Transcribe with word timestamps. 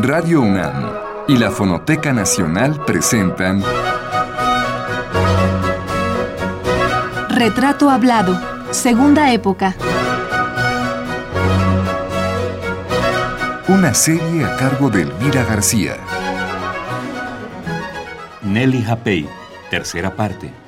Radio 0.00 0.42
UNAM 0.42 0.92
y 1.26 1.36
la 1.36 1.50
Fonoteca 1.50 2.12
Nacional 2.12 2.84
presentan 2.84 3.64
Retrato 7.28 7.90
Hablado, 7.90 8.40
Segunda 8.70 9.32
Época. 9.32 9.74
Una 13.66 13.92
serie 13.92 14.44
a 14.44 14.56
cargo 14.56 14.88
de 14.88 15.02
Elvira 15.02 15.42
García. 15.42 15.96
Nelly 18.42 18.84
Japey, 18.84 19.28
tercera 19.68 20.14
parte. 20.14 20.67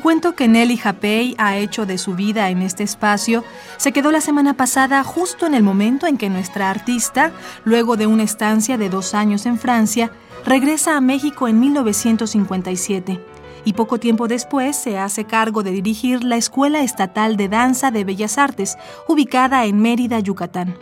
Recuento 0.00 0.34
que 0.34 0.48
Nelly 0.48 0.78
Japey 0.78 1.34
ha 1.36 1.58
hecho 1.58 1.84
de 1.84 1.98
su 1.98 2.14
vida 2.14 2.48
en 2.48 2.62
este 2.62 2.82
espacio 2.82 3.44
se 3.76 3.92
quedó 3.92 4.10
la 4.10 4.22
semana 4.22 4.54
pasada 4.54 5.04
justo 5.04 5.44
en 5.44 5.52
el 5.52 5.62
momento 5.62 6.06
en 6.06 6.16
que 6.16 6.30
nuestra 6.30 6.70
artista, 6.70 7.32
luego 7.64 7.98
de 7.98 8.06
una 8.06 8.22
estancia 8.22 8.78
de 8.78 8.88
dos 8.88 9.12
años 9.12 9.44
en 9.44 9.58
Francia, 9.58 10.10
regresa 10.46 10.96
a 10.96 11.02
México 11.02 11.48
en 11.48 11.60
1957 11.60 13.20
y 13.66 13.74
poco 13.74 14.00
tiempo 14.00 14.26
después 14.26 14.74
se 14.74 14.96
hace 14.96 15.26
cargo 15.26 15.62
de 15.62 15.72
dirigir 15.72 16.24
la 16.24 16.38
Escuela 16.38 16.80
Estatal 16.80 17.36
de 17.36 17.50
Danza 17.50 17.90
de 17.90 18.04
Bellas 18.04 18.38
Artes, 18.38 18.78
ubicada 19.06 19.66
en 19.66 19.82
Mérida, 19.82 20.18
Yucatán. 20.18 20.78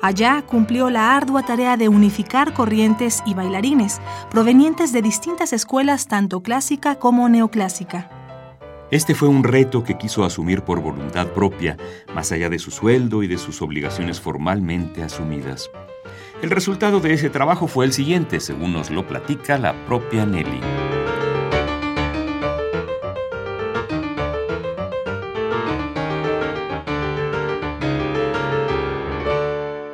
Allá 0.00 0.42
cumplió 0.46 0.88
la 0.88 1.14
ardua 1.14 1.42
tarea 1.42 1.76
de 1.76 1.90
unificar 1.90 2.54
corrientes 2.54 3.22
y 3.26 3.34
bailarines 3.34 4.00
provenientes 4.30 4.94
de 4.94 5.02
distintas 5.02 5.52
escuelas 5.52 6.06
tanto 6.06 6.40
clásica 6.40 6.94
como 6.94 7.28
neoclásica. 7.28 8.15
Este 8.92 9.16
fue 9.16 9.28
un 9.28 9.42
reto 9.42 9.82
que 9.82 9.98
quiso 9.98 10.24
asumir 10.24 10.62
por 10.62 10.80
voluntad 10.80 11.26
propia, 11.28 11.76
más 12.14 12.30
allá 12.30 12.48
de 12.48 12.60
su 12.60 12.70
sueldo 12.70 13.24
y 13.24 13.26
de 13.26 13.36
sus 13.36 13.60
obligaciones 13.60 14.20
formalmente 14.20 15.02
asumidas. 15.02 15.70
El 16.40 16.50
resultado 16.50 17.00
de 17.00 17.12
ese 17.12 17.28
trabajo 17.28 17.66
fue 17.66 17.84
el 17.84 17.92
siguiente, 17.92 18.38
según 18.38 18.72
nos 18.72 18.90
lo 18.92 19.04
platica 19.04 19.58
la 19.58 19.74
propia 19.86 20.24
Nelly. 20.24 20.60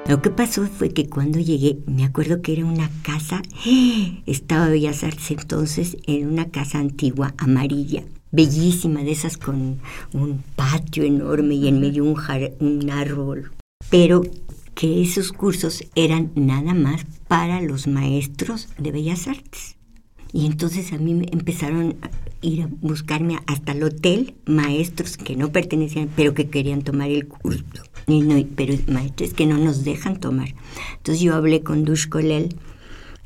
Lo 0.06 0.20
que 0.20 0.28
pasó 0.28 0.66
fue 0.66 0.90
que 0.90 1.08
cuando 1.08 1.38
llegué, 1.38 1.78
me 1.86 2.04
acuerdo 2.04 2.42
que 2.42 2.52
era 2.52 2.66
una 2.66 2.90
casa, 3.02 3.40
estaba 4.26 4.68
Bellas 4.68 5.02
Artes 5.02 5.30
entonces, 5.30 5.96
en 6.06 6.26
una 6.28 6.50
casa 6.50 6.78
antigua, 6.78 7.32
amarilla, 7.38 8.02
bellísima, 8.32 9.04
de 9.04 9.12
esas 9.12 9.36
con 9.36 9.78
un 10.12 10.42
patio 10.56 11.04
enorme 11.04 11.54
y 11.54 11.68
en 11.68 11.80
medio 11.80 12.04
un, 12.04 12.18
un 12.58 12.90
árbol. 12.90 13.52
Pero 13.90 14.22
que 14.74 15.02
esos 15.02 15.32
cursos 15.32 15.84
eran 15.94 16.32
nada 16.34 16.74
más 16.74 17.06
para 17.28 17.60
los 17.60 17.86
maestros 17.86 18.68
de 18.78 18.90
Bellas 18.90 19.28
Artes. 19.28 19.76
Y 20.32 20.46
entonces 20.46 20.92
a 20.92 20.98
mí 20.98 21.12
me 21.12 21.26
empezaron 21.30 21.96
a 22.00 22.10
ir 22.40 22.62
a 22.62 22.68
buscarme 22.80 23.38
hasta 23.46 23.72
el 23.72 23.82
hotel 23.82 24.34
maestros 24.46 25.18
que 25.18 25.36
no 25.36 25.52
pertenecían, 25.52 26.08
pero 26.16 26.32
que 26.32 26.48
querían 26.48 26.82
tomar 26.82 27.10
el 27.10 27.28
curso. 27.28 27.64
Y 28.06 28.22
no, 28.22 28.42
pero 28.56 28.74
maestros 28.88 29.34
que 29.34 29.46
no 29.46 29.58
nos 29.58 29.84
dejan 29.84 30.18
tomar. 30.18 30.54
Entonces 30.96 31.22
yo 31.22 31.34
hablé 31.34 31.62
con 31.62 31.84
Dushkolel 31.84 32.56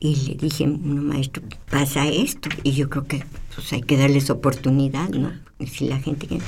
y 0.01 0.17
le 0.17 0.35
dije, 0.35 0.67
no, 0.67 1.01
maestro, 1.01 1.45
pasa 1.71 2.09
esto. 2.09 2.49
Y 2.65 2.73
yo 2.73 2.91
creo 2.91 3.05
que 3.05 3.25
pues 3.57 3.73
hay 3.73 3.81
que 3.81 3.97
darles 3.97 4.29
oportunidad, 4.29 5.09
¿no? 5.09 5.33
Si 5.67 5.89
la 5.89 5.99
gente 5.99 6.27
que... 6.27 6.39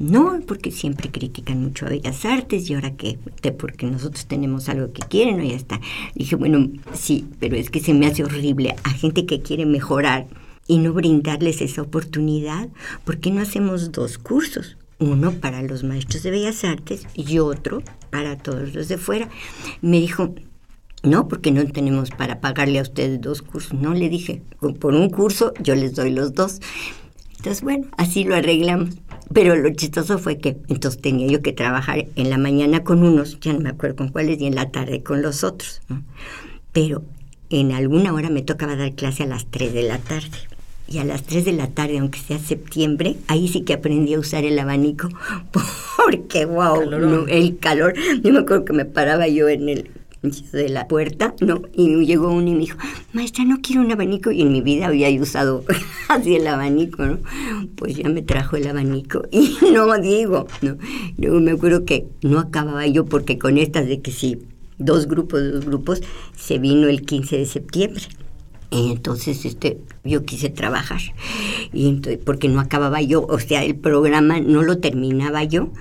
No, 0.00 0.40
porque 0.46 0.72
siempre 0.72 1.08
critican 1.10 1.62
mucho 1.62 1.86
a 1.86 1.90
Bellas 1.90 2.24
Artes 2.24 2.68
y 2.68 2.74
ahora 2.74 2.96
que, 2.96 3.16
porque 3.56 3.86
nosotros 3.86 4.26
tenemos 4.26 4.68
algo 4.68 4.92
que 4.92 5.02
quieren, 5.02 5.38
¿no? 5.38 5.44
Ya 5.44 5.54
está. 5.54 5.80
Dije, 6.16 6.34
bueno, 6.34 6.68
sí, 6.92 7.26
pero 7.38 7.54
es 7.56 7.70
que 7.70 7.78
se 7.78 7.94
me 7.94 8.06
hace 8.06 8.24
horrible 8.24 8.74
a 8.82 8.90
gente 8.90 9.24
que 9.24 9.40
quiere 9.40 9.66
mejorar 9.66 10.26
y 10.66 10.78
no 10.78 10.92
brindarles 10.92 11.62
esa 11.62 11.82
oportunidad. 11.82 12.68
¿Por 13.04 13.18
qué 13.18 13.30
no 13.30 13.40
hacemos 13.40 13.92
dos 13.92 14.18
cursos? 14.18 14.76
Uno 14.98 15.34
para 15.34 15.62
los 15.62 15.84
maestros 15.84 16.24
de 16.24 16.32
Bellas 16.32 16.64
Artes 16.64 17.06
y 17.14 17.38
otro 17.38 17.84
para 18.10 18.36
todos 18.36 18.74
los 18.74 18.88
de 18.88 18.98
fuera. 18.98 19.28
Me 19.80 20.00
dijo, 20.00 20.34
no, 21.02 21.28
porque 21.28 21.52
no 21.52 21.64
tenemos 21.66 22.10
para 22.10 22.40
pagarle 22.40 22.78
a 22.78 22.82
ustedes 22.82 23.20
dos 23.20 23.42
cursos. 23.42 23.74
No, 23.74 23.94
le 23.94 24.08
dije, 24.08 24.42
por 24.80 24.94
un 24.94 25.10
curso 25.10 25.52
yo 25.62 25.74
les 25.74 25.94
doy 25.94 26.10
los 26.10 26.34
dos. 26.34 26.60
Entonces, 27.36 27.62
bueno, 27.62 27.86
así 27.96 28.24
lo 28.24 28.34
arreglamos. 28.34 28.96
Pero 29.32 29.54
lo 29.54 29.70
chistoso 29.70 30.18
fue 30.18 30.38
que 30.38 30.56
entonces 30.68 31.00
tenía 31.00 31.28
yo 31.28 31.42
que 31.42 31.52
trabajar 31.52 32.06
en 32.16 32.30
la 32.30 32.38
mañana 32.38 32.82
con 32.82 33.02
unos, 33.02 33.38
ya 33.40 33.52
no 33.52 33.60
me 33.60 33.68
acuerdo 33.68 33.96
con 33.96 34.08
cuáles, 34.08 34.40
y 34.40 34.46
en 34.46 34.54
la 34.54 34.70
tarde 34.70 35.02
con 35.02 35.22
los 35.22 35.44
otros. 35.44 35.82
Pero 36.72 37.04
en 37.50 37.72
alguna 37.72 38.12
hora 38.12 38.30
me 38.30 38.42
tocaba 38.42 38.74
dar 38.74 38.94
clase 38.94 39.24
a 39.24 39.26
las 39.26 39.46
3 39.50 39.72
de 39.72 39.82
la 39.82 39.98
tarde. 39.98 40.38
Y 40.88 40.98
a 40.98 41.04
las 41.04 41.22
3 41.24 41.44
de 41.44 41.52
la 41.52 41.68
tarde, 41.68 41.98
aunque 41.98 42.18
sea 42.18 42.38
septiembre, 42.38 43.16
ahí 43.26 43.48
sí 43.48 43.60
que 43.60 43.74
aprendí 43.74 44.14
a 44.14 44.18
usar 44.18 44.44
el 44.44 44.58
abanico, 44.58 45.10
porque 45.96 46.46
wow, 46.46 47.26
el 47.28 47.58
calor. 47.58 47.94
Yo 48.22 48.32
me 48.32 48.38
acuerdo 48.40 48.64
que 48.64 48.72
me 48.72 48.86
paraba 48.86 49.28
yo 49.28 49.48
en 49.50 49.68
el 49.68 49.90
de 50.22 50.68
la 50.68 50.88
puerta, 50.88 51.34
¿no? 51.40 51.62
Y 51.72 52.04
llegó 52.04 52.30
uno 52.30 52.48
y 52.48 52.54
me 52.54 52.60
dijo, 52.60 52.78
maestra, 53.12 53.44
no 53.44 53.58
quiero 53.62 53.82
un 53.82 53.92
abanico. 53.92 54.30
Y 54.30 54.42
en 54.42 54.52
mi 54.52 54.60
vida 54.60 54.86
había 54.86 55.08
usado 55.20 55.64
así 56.08 56.36
el 56.36 56.46
abanico, 56.46 57.06
¿no? 57.06 57.18
Pues 57.76 57.96
ya 57.96 58.08
me 58.08 58.22
trajo 58.22 58.56
el 58.56 58.66
abanico. 58.66 59.22
Y 59.30 59.56
no 59.72 59.96
digo, 59.98 60.46
¿no? 60.62 60.76
Luego 61.16 61.40
me 61.40 61.52
acuerdo 61.52 61.84
que 61.84 62.06
no 62.22 62.40
acababa 62.40 62.86
yo 62.86 63.04
porque 63.04 63.38
con 63.38 63.58
estas 63.58 63.86
de 63.86 64.00
que 64.00 64.10
sí, 64.10 64.38
dos 64.78 65.06
grupos, 65.06 65.52
dos 65.52 65.64
grupos, 65.64 66.02
se 66.36 66.58
vino 66.58 66.88
el 66.88 67.02
15 67.02 67.38
de 67.38 67.46
septiembre. 67.46 68.02
Y 68.70 68.92
entonces 68.92 69.44
este, 69.44 69.78
yo 70.04 70.24
quise 70.24 70.50
trabajar. 70.50 71.00
Y 71.72 71.88
entonces, 71.88 72.20
porque 72.24 72.48
no 72.48 72.60
acababa 72.60 73.00
yo, 73.00 73.24
o 73.24 73.38
sea, 73.38 73.64
el 73.64 73.76
programa 73.76 74.40
no 74.40 74.62
lo 74.62 74.78
terminaba 74.78 75.44
yo 75.44 75.72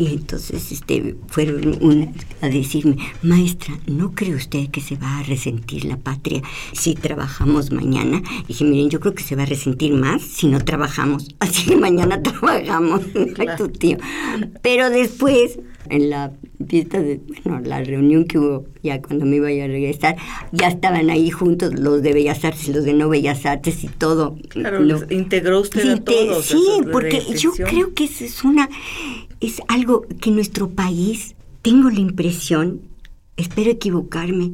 y 0.00 0.14
entonces 0.14 0.72
este, 0.72 1.14
fueron 1.26 2.14
a 2.40 2.48
decirme, 2.48 2.96
maestra, 3.22 3.78
¿no 3.86 4.14
cree 4.14 4.34
usted 4.34 4.68
que 4.70 4.80
se 4.80 4.96
va 4.96 5.18
a 5.18 5.22
resentir 5.24 5.84
la 5.84 5.98
patria 5.98 6.40
si 6.72 6.94
trabajamos 6.94 7.70
mañana? 7.70 8.22
Y 8.44 8.46
dije, 8.48 8.64
miren, 8.64 8.88
yo 8.88 8.98
creo 8.98 9.14
que 9.14 9.22
se 9.22 9.36
va 9.36 9.42
a 9.42 9.46
resentir 9.46 9.92
más 9.92 10.22
si 10.22 10.46
no 10.46 10.64
trabajamos. 10.64 11.28
Así 11.38 11.66
que 11.66 11.76
mañana 11.76 12.22
trabajamos, 12.22 13.02
tu 13.58 13.68
tío. 13.68 13.98
Pero 14.62 14.88
después, 14.88 15.58
en 15.90 16.08
la 16.08 16.32
fiesta 16.66 17.02
de, 17.02 17.20
bueno, 17.44 17.60
la 17.60 17.84
reunión 17.84 18.24
que 18.24 18.38
hubo 18.38 18.64
ya 18.82 19.02
cuando 19.02 19.26
me 19.26 19.36
iba 19.36 19.48
a 19.48 19.66
regresar, 19.66 20.16
ya 20.52 20.68
estaban 20.68 21.10
ahí 21.10 21.30
juntos 21.30 21.78
los 21.78 22.00
de 22.00 22.14
Bellas 22.14 22.42
Artes 22.42 22.68
y 22.68 22.72
los 22.72 22.84
de 22.84 22.94
no 22.94 23.10
Bellas 23.10 23.44
Artes 23.44 23.84
y 23.84 23.88
todo. 23.88 24.38
Claro, 24.48 24.82
integró 25.10 25.60
usted 25.60 25.86
a 25.90 25.96
todos. 26.02 26.46
Sí, 26.46 26.80
porque 26.90 27.20
yo 27.36 27.52
creo 27.52 27.92
que 27.92 28.04
eso 28.04 28.24
es 28.24 28.42
una 28.44 28.70
es 29.40 29.62
algo 29.68 30.06
que 30.20 30.30
nuestro 30.30 30.70
país, 30.70 31.34
tengo 31.62 31.90
la 31.90 32.00
impresión, 32.00 32.82
espero 33.36 33.70
equivocarme, 33.70 34.52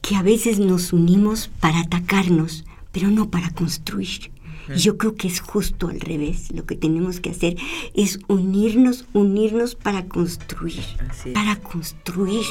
que 0.00 0.16
a 0.16 0.22
veces 0.22 0.58
nos 0.60 0.92
unimos 0.92 1.48
para 1.60 1.80
atacarnos, 1.80 2.64
pero 2.92 3.10
no 3.10 3.30
para 3.30 3.50
construir. 3.50 4.30
Y 4.74 4.78
yo 4.78 4.96
creo 4.96 5.14
que 5.14 5.28
es 5.28 5.40
justo 5.40 5.88
al 5.88 6.00
revés. 6.00 6.50
Lo 6.52 6.66
que 6.66 6.74
tenemos 6.74 7.20
que 7.20 7.30
hacer 7.30 7.56
es 7.94 8.18
unirnos, 8.26 9.06
unirnos 9.12 9.76
para 9.76 10.06
construir, 10.06 10.82
para 11.34 11.56
construir. 11.56 12.44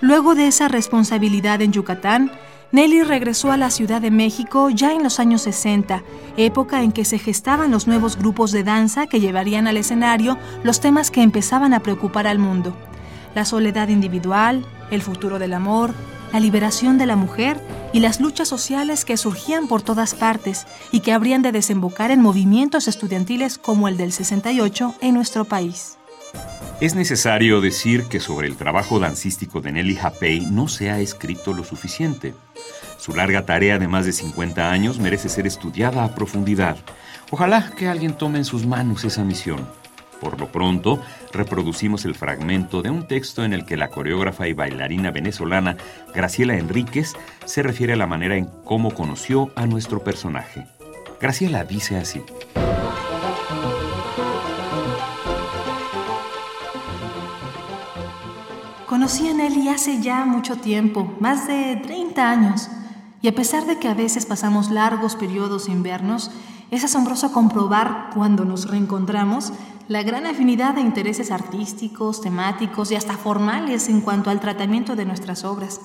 Luego 0.00 0.34
de 0.34 0.46
esa 0.46 0.68
responsabilidad 0.68 1.62
en 1.62 1.72
Yucatán, 1.72 2.30
Nelly 2.74 3.04
regresó 3.04 3.52
a 3.52 3.56
la 3.56 3.70
Ciudad 3.70 4.02
de 4.02 4.10
México 4.10 4.68
ya 4.68 4.92
en 4.94 5.04
los 5.04 5.20
años 5.20 5.42
60, 5.42 6.02
época 6.36 6.82
en 6.82 6.90
que 6.90 7.04
se 7.04 7.20
gestaban 7.20 7.70
los 7.70 7.86
nuevos 7.86 8.18
grupos 8.18 8.50
de 8.50 8.64
danza 8.64 9.06
que 9.06 9.20
llevarían 9.20 9.68
al 9.68 9.76
escenario 9.76 10.38
los 10.64 10.80
temas 10.80 11.12
que 11.12 11.22
empezaban 11.22 11.72
a 11.72 11.78
preocupar 11.78 12.26
al 12.26 12.40
mundo. 12.40 12.76
La 13.36 13.44
soledad 13.44 13.90
individual, 13.90 14.66
el 14.90 15.02
futuro 15.02 15.38
del 15.38 15.54
amor, 15.54 15.94
la 16.32 16.40
liberación 16.40 16.98
de 16.98 17.06
la 17.06 17.14
mujer 17.14 17.60
y 17.92 18.00
las 18.00 18.20
luchas 18.20 18.48
sociales 18.48 19.04
que 19.04 19.16
surgían 19.16 19.68
por 19.68 19.80
todas 19.82 20.16
partes 20.16 20.66
y 20.90 20.98
que 20.98 21.12
habrían 21.12 21.42
de 21.42 21.52
desembocar 21.52 22.10
en 22.10 22.20
movimientos 22.20 22.88
estudiantiles 22.88 23.56
como 23.56 23.86
el 23.86 23.96
del 23.96 24.10
68 24.10 24.96
en 25.00 25.14
nuestro 25.14 25.44
país. 25.44 25.96
Es 26.80 26.96
necesario 26.96 27.60
decir 27.60 28.04
que 28.04 28.18
sobre 28.18 28.48
el 28.48 28.56
trabajo 28.56 28.98
dancístico 28.98 29.60
de 29.60 29.72
Nelly 29.72 29.94
Japey 29.94 30.46
no 30.46 30.66
se 30.66 30.90
ha 30.90 30.98
escrito 30.98 31.52
lo 31.52 31.62
suficiente. 31.64 32.34
Su 32.98 33.14
larga 33.14 33.46
tarea 33.46 33.78
de 33.78 33.86
más 33.86 34.06
de 34.06 34.12
50 34.12 34.70
años 34.70 34.98
merece 34.98 35.28
ser 35.28 35.46
estudiada 35.46 36.04
a 36.04 36.14
profundidad. 36.14 36.76
Ojalá 37.30 37.70
que 37.76 37.88
alguien 37.88 38.14
tome 38.14 38.38
en 38.38 38.44
sus 38.44 38.66
manos 38.66 39.04
esa 39.04 39.22
misión. 39.24 39.66
Por 40.20 40.40
lo 40.40 40.50
pronto, 40.50 41.00
reproducimos 41.32 42.04
el 42.06 42.14
fragmento 42.14 42.82
de 42.82 42.90
un 42.90 43.06
texto 43.06 43.44
en 43.44 43.52
el 43.52 43.64
que 43.64 43.76
la 43.76 43.88
coreógrafa 43.88 44.48
y 44.48 44.52
bailarina 44.52 45.10
venezolana 45.10 45.76
Graciela 46.14 46.56
Enríquez 46.56 47.12
se 47.44 47.62
refiere 47.62 47.92
a 47.92 47.96
la 47.96 48.06
manera 48.06 48.36
en 48.36 48.46
cómo 48.64 48.92
conoció 48.92 49.50
a 49.54 49.66
nuestro 49.66 50.02
personaje. 50.02 50.66
Graciela 51.20 51.64
dice 51.64 51.96
así. 51.96 52.22
Conocí 59.04 59.28
a 59.28 59.34
Nelly 59.34 59.68
hace 59.68 60.00
ya 60.00 60.24
mucho 60.24 60.56
tiempo, 60.56 61.14
más 61.20 61.46
de 61.46 61.76
30 61.76 62.26
años, 62.26 62.70
y 63.20 63.28
a 63.28 63.34
pesar 63.34 63.66
de 63.66 63.78
que 63.78 63.86
a 63.86 63.92
veces 63.92 64.24
pasamos 64.24 64.70
largos 64.70 65.14
periodos 65.14 65.64
sin 65.64 65.82
vernos, 65.82 66.30
es 66.70 66.84
asombroso 66.84 67.30
comprobar 67.30 68.08
cuando 68.14 68.46
nos 68.46 68.70
reencontramos 68.70 69.52
la 69.88 70.02
gran 70.02 70.24
afinidad 70.24 70.76
de 70.76 70.80
intereses 70.80 71.30
artísticos, 71.30 72.22
temáticos 72.22 72.92
y 72.92 72.94
hasta 72.94 73.18
formales 73.18 73.90
en 73.90 74.00
cuanto 74.00 74.30
al 74.30 74.40
tratamiento 74.40 74.96
de 74.96 75.04
nuestras 75.04 75.44
obras. 75.44 75.82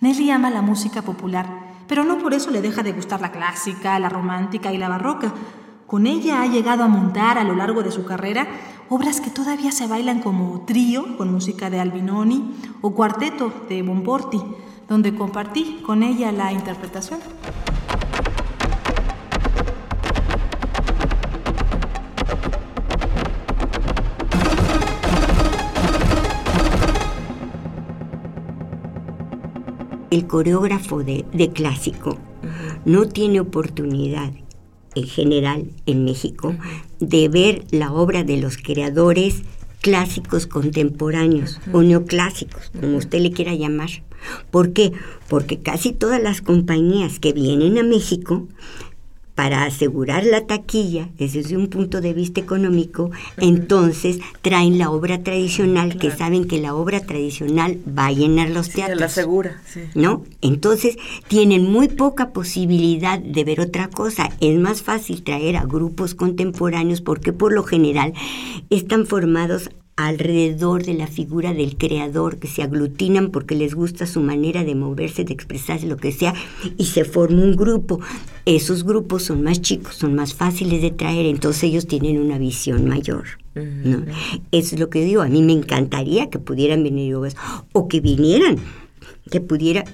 Nelly 0.00 0.30
ama 0.30 0.48
la 0.48 0.62
música 0.62 1.02
popular, 1.02 1.74
pero 1.86 2.02
no 2.02 2.16
por 2.16 2.32
eso 2.32 2.50
le 2.50 2.62
deja 2.62 2.82
de 2.82 2.92
gustar 2.92 3.20
la 3.20 3.30
clásica, 3.30 3.98
la 3.98 4.08
romántica 4.08 4.72
y 4.72 4.78
la 4.78 4.88
barroca. 4.88 5.34
Con 5.86 6.06
ella 6.06 6.40
ha 6.40 6.46
llegado 6.46 6.82
a 6.82 6.88
montar 6.88 7.36
a 7.36 7.44
lo 7.44 7.54
largo 7.54 7.82
de 7.82 7.92
su 7.92 8.06
carrera 8.06 8.46
obras 8.88 9.20
que 9.20 9.30
todavía 9.30 9.72
se 9.72 9.86
bailan 9.86 10.20
como 10.20 10.60
trío 10.66 11.16
con 11.16 11.32
música 11.32 11.70
de 11.70 11.80
Albinoni 11.80 12.54
o 12.80 12.94
cuarteto 12.94 13.52
de 13.68 13.82
Bonporti, 13.82 14.40
donde 14.88 15.14
compartí 15.14 15.82
con 15.84 16.02
ella 16.02 16.32
la 16.32 16.52
interpretación. 16.52 17.20
el 30.10 30.26
coreógrafo 30.26 31.04
de, 31.04 31.50
clásico 31.54 32.18
no 32.84 33.06
tiene 33.08 33.40
oportunidad 33.40 34.32
en 34.94 35.04
general 35.04 35.70
en 35.86 36.04
México 36.04 36.54
de 37.00 37.28
ver 37.28 37.64
la 37.70 37.92
obra 37.92 38.24
de 38.24 38.38
los 38.38 38.56
creadores 38.56 39.42
clásicos 39.80 40.46
contemporáneos 40.46 41.60
o 41.72 41.82
neoclásicos, 41.82 42.70
como 42.80 42.96
usted 42.96 43.20
le 43.20 43.30
quiera 43.30 43.54
llamar. 43.54 43.90
¿Por 44.50 44.72
qué? 44.72 44.92
Porque 45.28 45.60
casi 45.60 45.92
todas 45.92 46.22
las 46.22 46.40
compañías 46.40 47.20
que 47.20 47.32
vienen 47.32 47.78
a 47.78 47.82
México 47.82 48.48
para 49.38 49.62
asegurar 49.62 50.24
la 50.24 50.48
taquilla 50.48 51.10
desde 51.16 51.56
un 51.56 51.68
punto 51.68 52.00
de 52.00 52.12
vista 52.12 52.40
económico, 52.40 53.12
entonces 53.36 54.18
traen 54.42 54.78
la 54.78 54.90
obra 54.90 55.22
tradicional, 55.22 55.96
que 55.96 56.10
saben 56.10 56.48
que 56.48 56.58
la 56.58 56.74
obra 56.74 56.98
tradicional 56.98 57.78
va 57.96 58.06
a 58.06 58.12
llenar 58.12 58.50
los 58.50 58.70
teatros. 58.70 58.98
la 58.98 59.06
asegura, 59.06 59.62
sí. 59.64 59.82
¿No? 59.94 60.24
Entonces 60.40 60.96
tienen 61.28 61.70
muy 61.70 61.86
poca 61.86 62.32
posibilidad 62.32 63.20
de 63.20 63.44
ver 63.44 63.60
otra 63.60 63.86
cosa. 63.86 64.28
Es 64.40 64.58
más 64.58 64.82
fácil 64.82 65.22
traer 65.22 65.56
a 65.56 65.64
grupos 65.64 66.16
contemporáneos 66.16 67.00
porque 67.00 67.32
por 67.32 67.52
lo 67.52 67.62
general 67.62 68.14
están 68.70 69.06
formados 69.06 69.70
alrededor 69.98 70.84
de 70.84 70.94
la 70.94 71.08
figura 71.08 71.52
del 71.52 71.76
creador, 71.76 72.38
que 72.38 72.46
se 72.46 72.62
aglutinan 72.62 73.30
porque 73.32 73.56
les 73.56 73.74
gusta 73.74 74.06
su 74.06 74.20
manera 74.20 74.62
de 74.62 74.76
moverse, 74.76 75.24
de 75.24 75.32
expresarse, 75.32 75.88
lo 75.88 75.96
que 75.96 76.12
sea, 76.12 76.34
y 76.76 76.86
se 76.86 77.04
forma 77.04 77.42
un 77.42 77.56
grupo. 77.56 77.98
Esos 78.44 78.84
grupos 78.84 79.24
son 79.24 79.42
más 79.42 79.60
chicos, 79.60 79.96
son 79.96 80.14
más 80.14 80.34
fáciles 80.34 80.82
de 80.82 80.92
traer, 80.92 81.26
entonces 81.26 81.64
ellos 81.64 81.88
tienen 81.88 82.20
una 82.20 82.38
visión 82.38 82.86
mayor. 82.86 83.24
¿no? 83.56 84.04
Eso 84.52 84.76
es 84.76 84.80
lo 84.80 84.88
que 84.88 85.04
digo, 85.04 85.22
a 85.22 85.28
mí 85.28 85.42
me 85.42 85.52
encantaría 85.52 86.30
que 86.30 86.38
pudieran 86.38 86.84
venir 86.84 87.16
o 87.72 87.88
que 87.88 88.00
vinieran, 88.00 88.56
que 89.32 89.40
pudiera 89.40 89.84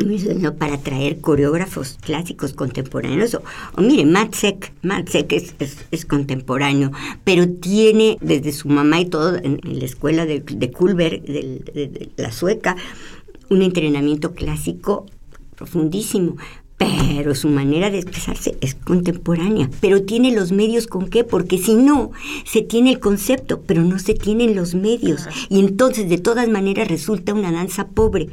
¿no? 0.00 0.54
para 0.54 0.78
traer 0.78 1.20
coreógrafos 1.20 1.98
clásicos 2.00 2.52
contemporáneos. 2.52 3.38
O, 3.76 3.80
mire, 3.80 4.04
Matsek, 4.04 4.72
Matsek 4.82 5.32
es, 5.32 5.54
es, 5.90 6.04
contemporáneo, 6.04 6.90
pero 7.24 7.48
tiene 7.48 8.18
desde 8.20 8.52
su 8.52 8.68
mamá 8.68 9.00
y 9.00 9.06
todo 9.06 9.36
en, 9.36 9.60
la 9.62 9.84
escuela 9.84 10.26
de, 10.26 10.40
de 10.40 10.70
Kulberg, 10.70 11.22
de, 11.22 12.10
la 12.16 12.32
sueca, 12.32 12.76
un 13.50 13.62
entrenamiento 13.62 14.32
clásico 14.32 15.06
profundísimo. 15.56 16.36
Pero 16.78 17.36
su 17.36 17.48
manera 17.48 17.90
de 17.90 17.98
expresarse 17.98 18.56
es 18.60 18.74
contemporánea. 18.74 19.70
Pero 19.80 20.02
tiene 20.02 20.34
los 20.34 20.50
medios 20.50 20.88
con 20.88 21.08
qué, 21.08 21.22
porque 21.22 21.56
si 21.56 21.76
no, 21.76 22.10
se 22.44 22.62
tiene 22.62 22.90
el 22.90 22.98
concepto, 22.98 23.60
pero 23.60 23.82
no 23.82 24.00
se 24.00 24.14
tienen 24.14 24.56
los 24.56 24.74
medios. 24.74 25.28
Y 25.48 25.60
entonces, 25.60 26.08
de 26.08 26.18
todas 26.18 26.48
maneras, 26.48 26.88
resulta 26.88 27.34
una 27.34 27.52
danza 27.52 27.86
pobre 27.86 28.30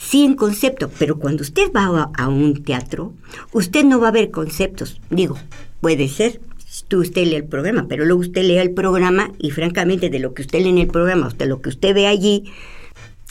sí 0.00 0.24
en 0.24 0.34
concepto, 0.34 0.90
pero 0.98 1.18
cuando 1.18 1.42
usted 1.42 1.70
va 1.72 2.10
a, 2.16 2.28
un 2.28 2.64
teatro, 2.64 3.12
usted 3.52 3.84
no 3.84 4.00
va 4.00 4.08
a 4.08 4.12
ver 4.12 4.30
conceptos. 4.30 5.00
Digo, 5.10 5.36
puede 5.80 6.08
ser, 6.08 6.40
tú 6.88 7.00
usted 7.00 7.26
lee 7.26 7.36
el 7.36 7.44
programa, 7.44 7.86
pero 7.86 8.04
luego 8.06 8.22
usted 8.22 8.42
lee 8.42 8.56
el 8.56 8.72
programa 8.72 9.30
y 9.38 9.50
francamente 9.50 10.08
de 10.08 10.18
lo 10.18 10.32
que 10.32 10.42
usted 10.42 10.62
lee 10.62 10.70
en 10.70 10.78
el 10.78 10.86
programa 10.86 11.26
hasta 11.26 11.44
lo 11.44 11.60
que 11.60 11.68
usted 11.68 11.94
ve 11.94 12.06
allí... 12.06 12.44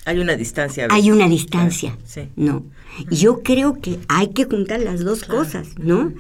Hay 0.06 0.20
una 0.20 0.36
distancia. 0.36 0.88
Hay 0.90 1.12
una 1.12 1.28
distancia, 1.28 1.98
¿no? 2.36 2.66
Yo 3.12 3.44
creo 3.44 3.80
que 3.80 4.00
hay 4.08 4.30
que 4.30 4.46
juntar 4.46 4.80
las 4.80 5.04
dos 5.04 5.24
cosas, 5.24 5.78
¿no? 5.78 6.14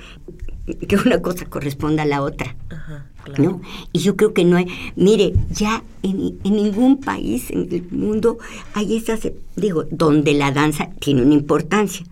Que 0.88 0.98
una 0.98 1.22
cosa 1.22 1.46
corresponda 1.46 2.04
a 2.04 2.06
la 2.06 2.22
otra. 2.22 2.56
Ajá. 2.70 3.09
¿No? 3.38 3.62
Y 3.94 4.00
yo 4.00 4.16
creo 4.16 4.34
que 4.34 4.46
no 4.46 4.58
hay, 4.58 4.68
mire, 4.96 5.34
ya 5.52 5.84
en, 6.04 6.40
ningún 6.44 6.98
país 6.98 7.50
en 7.50 7.68
el 7.72 7.88
mundo 7.92 8.38
hay 8.74 8.98
esas, 8.98 9.22
digo, 9.56 9.86
donde 9.92 10.34
la 10.34 10.52
danza 10.52 10.90
tiene 11.00 11.22
una 11.22 11.34
importancia. 11.34 12.06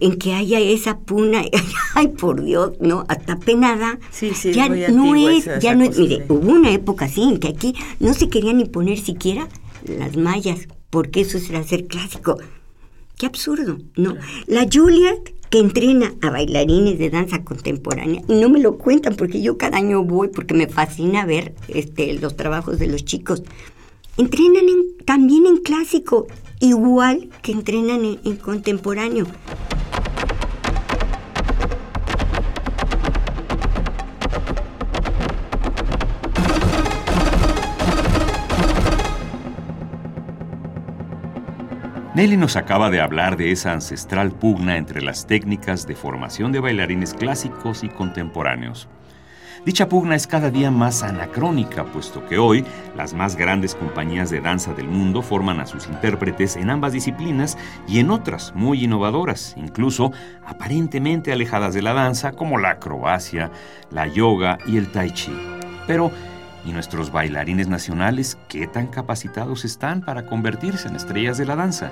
En 0.00 0.18
que 0.18 0.34
haya 0.34 0.58
esa 0.58 0.98
puna, 0.98 1.42
ay 1.94 2.08
por 2.08 2.42
Dios, 2.42 2.72
no, 2.80 3.04
hasta 3.08 3.38
penada. 3.38 3.98
Sí, 4.10 4.32
sí, 4.34 4.52
ya 4.52 4.68
no 4.68 5.14
es, 5.14 5.48
ya 5.60 5.74
no 5.74 5.84
es, 5.84 5.98
mire, 5.98 6.24
hubo 6.28 6.52
una 6.52 6.72
época 6.72 7.04
así 7.04 7.22
en 7.22 7.38
que 7.38 7.48
aquí 7.48 7.74
no 8.00 8.14
se 8.14 8.28
querían 8.28 8.58
ni 8.58 8.64
poner 8.64 8.98
siquiera 8.98 9.48
las 9.86 10.16
mallas, 10.16 10.66
porque 10.90 11.20
eso 11.20 11.38
era 11.38 11.62
ser 11.62 11.86
clásico. 11.86 12.38
Qué 13.16 13.26
absurdo, 13.26 13.78
¿no? 13.94 14.16
La 14.46 14.66
Juliet 14.72 15.34
que 15.52 15.58
entrena 15.58 16.14
a 16.22 16.30
bailarines 16.30 16.98
de 16.98 17.10
danza 17.10 17.44
contemporánea 17.44 18.22
y 18.26 18.40
no 18.40 18.48
me 18.48 18.58
lo 18.58 18.78
cuentan 18.78 19.16
porque 19.16 19.42
yo 19.42 19.58
cada 19.58 19.76
año 19.76 20.02
voy 20.02 20.28
porque 20.28 20.54
me 20.54 20.66
fascina 20.66 21.26
ver 21.26 21.54
este, 21.68 22.14
los 22.14 22.36
trabajos 22.36 22.78
de 22.78 22.86
los 22.86 23.04
chicos. 23.04 23.42
Entrenan 24.16 24.64
también 25.04 25.44
en 25.44 25.58
clásico, 25.58 26.26
igual 26.58 27.28
que 27.42 27.52
entrenan 27.52 28.18
en 28.24 28.36
contemporáneo. 28.36 29.26
Nelly 42.14 42.36
nos 42.36 42.56
acaba 42.56 42.90
de 42.90 43.00
hablar 43.00 43.38
de 43.38 43.52
esa 43.52 43.72
ancestral 43.72 44.32
pugna 44.32 44.76
entre 44.76 45.00
las 45.00 45.26
técnicas 45.26 45.86
de 45.86 45.96
formación 45.96 46.52
de 46.52 46.60
bailarines 46.60 47.14
clásicos 47.14 47.84
y 47.84 47.88
contemporáneos. 47.88 48.86
Dicha 49.64 49.88
pugna 49.88 50.14
es 50.14 50.26
cada 50.26 50.50
día 50.50 50.70
más 50.70 51.02
anacrónica, 51.02 51.84
puesto 51.84 52.26
que 52.26 52.36
hoy 52.36 52.66
las 52.98 53.14
más 53.14 53.34
grandes 53.34 53.74
compañías 53.74 54.28
de 54.28 54.42
danza 54.42 54.74
del 54.74 54.88
mundo 54.88 55.22
forman 55.22 55.58
a 55.58 55.64
sus 55.64 55.86
intérpretes 55.86 56.56
en 56.56 56.68
ambas 56.68 56.92
disciplinas 56.92 57.56
y 57.88 57.98
en 58.00 58.10
otras 58.10 58.52
muy 58.54 58.84
innovadoras, 58.84 59.54
incluso 59.56 60.12
aparentemente 60.44 61.32
alejadas 61.32 61.72
de 61.72 61.80
la 61.80 61.94
danza, 61.94 62.32
como 62.32 62.58
la 62.58 62.72
acrobacia, 62.72 63.50
la 63.90 64.06
yoga 64.06 64.58
y 64.66 64.76
el 64.76 64.92
tai 64.92 65.12
chi. 65.12 65.32
Pero 65.86 66.10
¿Y 66.64 66.72
nuestros 66.72 67.10
bailarines 67.10 67.68
nacionales 67.68 68.38
qué 68.48 68.66
tan 68.66 68.86
capacitados 68.86 69.64
están 69.64 70.00
para 70.00 70.26
convertirse 70.26 70.88
en 70.88 70.96
estrellas 70.96 71.38
de 71.38 71.46
la 71.46 71.56
danza? 71.56 71.90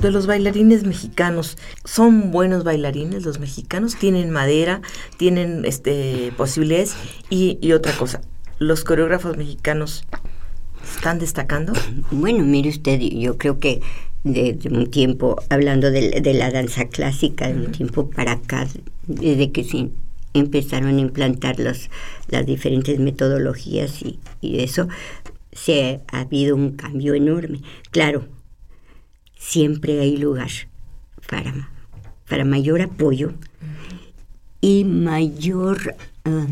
de 0.00 0.10
los 0.10 0.26
bailarines 0.26 0.84
mexicanos. 0.84 1.56
¿Son 1.84 2.30
buenos 2.30 2.64
bailarines 2.64 3.22
los 3.22 3.38
mexicanos? 3.38 3.96
¿Tienen 3.96 4.30
madera? 4.30 4.80
¿Tienen 5.16 5.64
este, 5.64 6.32
posibilidades? 6.36 6.94
Y, 7.28 7.58
y 7.60 7.72
otra 7.72 7.92
cosa, 7.92 8.22
¿los 8.58 8.84
coreógrafos 8.84 9.36
mexicanos 9.36 10.04
están 10.96 11.18
destacando? 11.18 11.72
Bueno, 12.10 12.44
mire 12.44 12.70
usted, 12.70 12.98
yo 12.98 13.36
creo 13.36 13.58
que 13.58 13.80
de, 14.24 14.58
un 14.70 14.90
tiempo, 14.90 15.36
hablando 15.48 15.90
de, 15.90 16.34
la 16.34 16.50
danza 16.50 16.88
clásica, 16.88 17.48
de 17.48 17.66
un 17.66 17.72
tiempo 17.72 18.10
para 18.10 18.32
acá, 18.32 18.68
desde 19.06 19.50
que 19.50 19.64
se 19.64 19.90
empezaron 20.34 20.96
a 20.96 21.00
implantar 21.00 21.58
los, 21.58 21.90
las 22.28 22.46
diferentes 22.46 22.98
metodologías 22.98 24.02
y, 24.02 24.18
y 24.40 24.60
eso, 24.60 24.88
se 25.52 26.00
ha 26.12 26.20
habido 26.20 26.54
un 26.54 26.72
cambio 26.72 27.14
enorme. 27.14 27.60
Claro, 27.90 28.26
siempre 29.36 30.00
hay 30.00 30.16
lugar 30.16 30.50
para 31.28 31.70
para 32.30 32.44
mayor 32.44 32.80
apoyo 32.80 33.32
y 34.60 34.84
mayor 34.84 35.96
ah, 36.24 36.46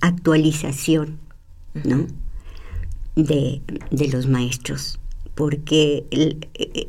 actualización, 0.00 1.18
¿no? 1.84 2.06
De, 3.16 3.60
de, 3.90 4.08
los 4.08 4.28
maestros, 4.28 5.00
porque 5.34 6.04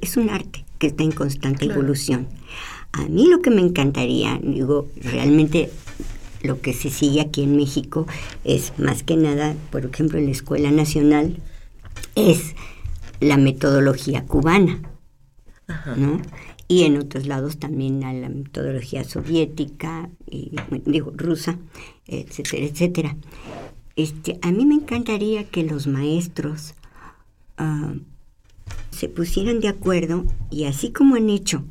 es 0.02 0.18
un 0.18 0.30
arte 0.30 0.66
que 0.80 0.88
está 0.88 1.04
en 1.04 1.12
constante 1.12 1.66
evolución. 1.66 2.28
A 2.92 3.06
mí 3.06 3.28
lo 3.28 3.42
que 3.42 3.50
me 3.50 3.62
encantaría, 3.62 4.40
digo, 4.44 4.88
realmente 5.02 5.72
lo 6.44 6.62
que 6.62 6.74
se 6.74 6.90
sigue 6.90 7.22
aquí 7.22 7.44
en 7.44 7.56
México 7.56 8.06
es 8.44 8.78
más 8.78 9.02
que 9.04 9.16
nada, 9.16 9.56
por 9.72 9.86
ejemplo, 9.86 10.20
en 10.20 10.26
la 10.26 10.32
Escuela 10.32 10.72
Nacional, 10.72 11.38
es 12.16 12.56
la 13.20 13.38
metodología 13.38 14.26
cubana, 14.26 14.82
¿no? 15.96 16.22
Y 16.68 16.84
en 16.84 16.98
otros 16.98 17.26
lados 17.26 17.58
también 17.58 18.04
a 18.04 18.14
la 18.14 18.30
metodología 18.30 19.04
soviética, 19.04 20.10
y, 20.30 20.52
digo, 20.86 21.14
rusa, 21.16 21.58
etcétera, 22.08 22.66
etcétera. 22.66 23.18
Este, 23.96 24.40
a 24.42 24.52
mí 24.52 24.66
me 24.66 24.76
encantaría 24.76 25.46
que 25.46 25.64
los 25.64 25.88
maestros 25.88 26.74
ah, 27.58 27.94
se 28.92 29.10
pusieran 29.10 29.60
de 29.60 29.68
acuerdo 29.68 30.26
y 30.50 30.66
así 30.66 30.92
como 30.92 31.16
han 31.16 31.30
hecho 31.30 31.64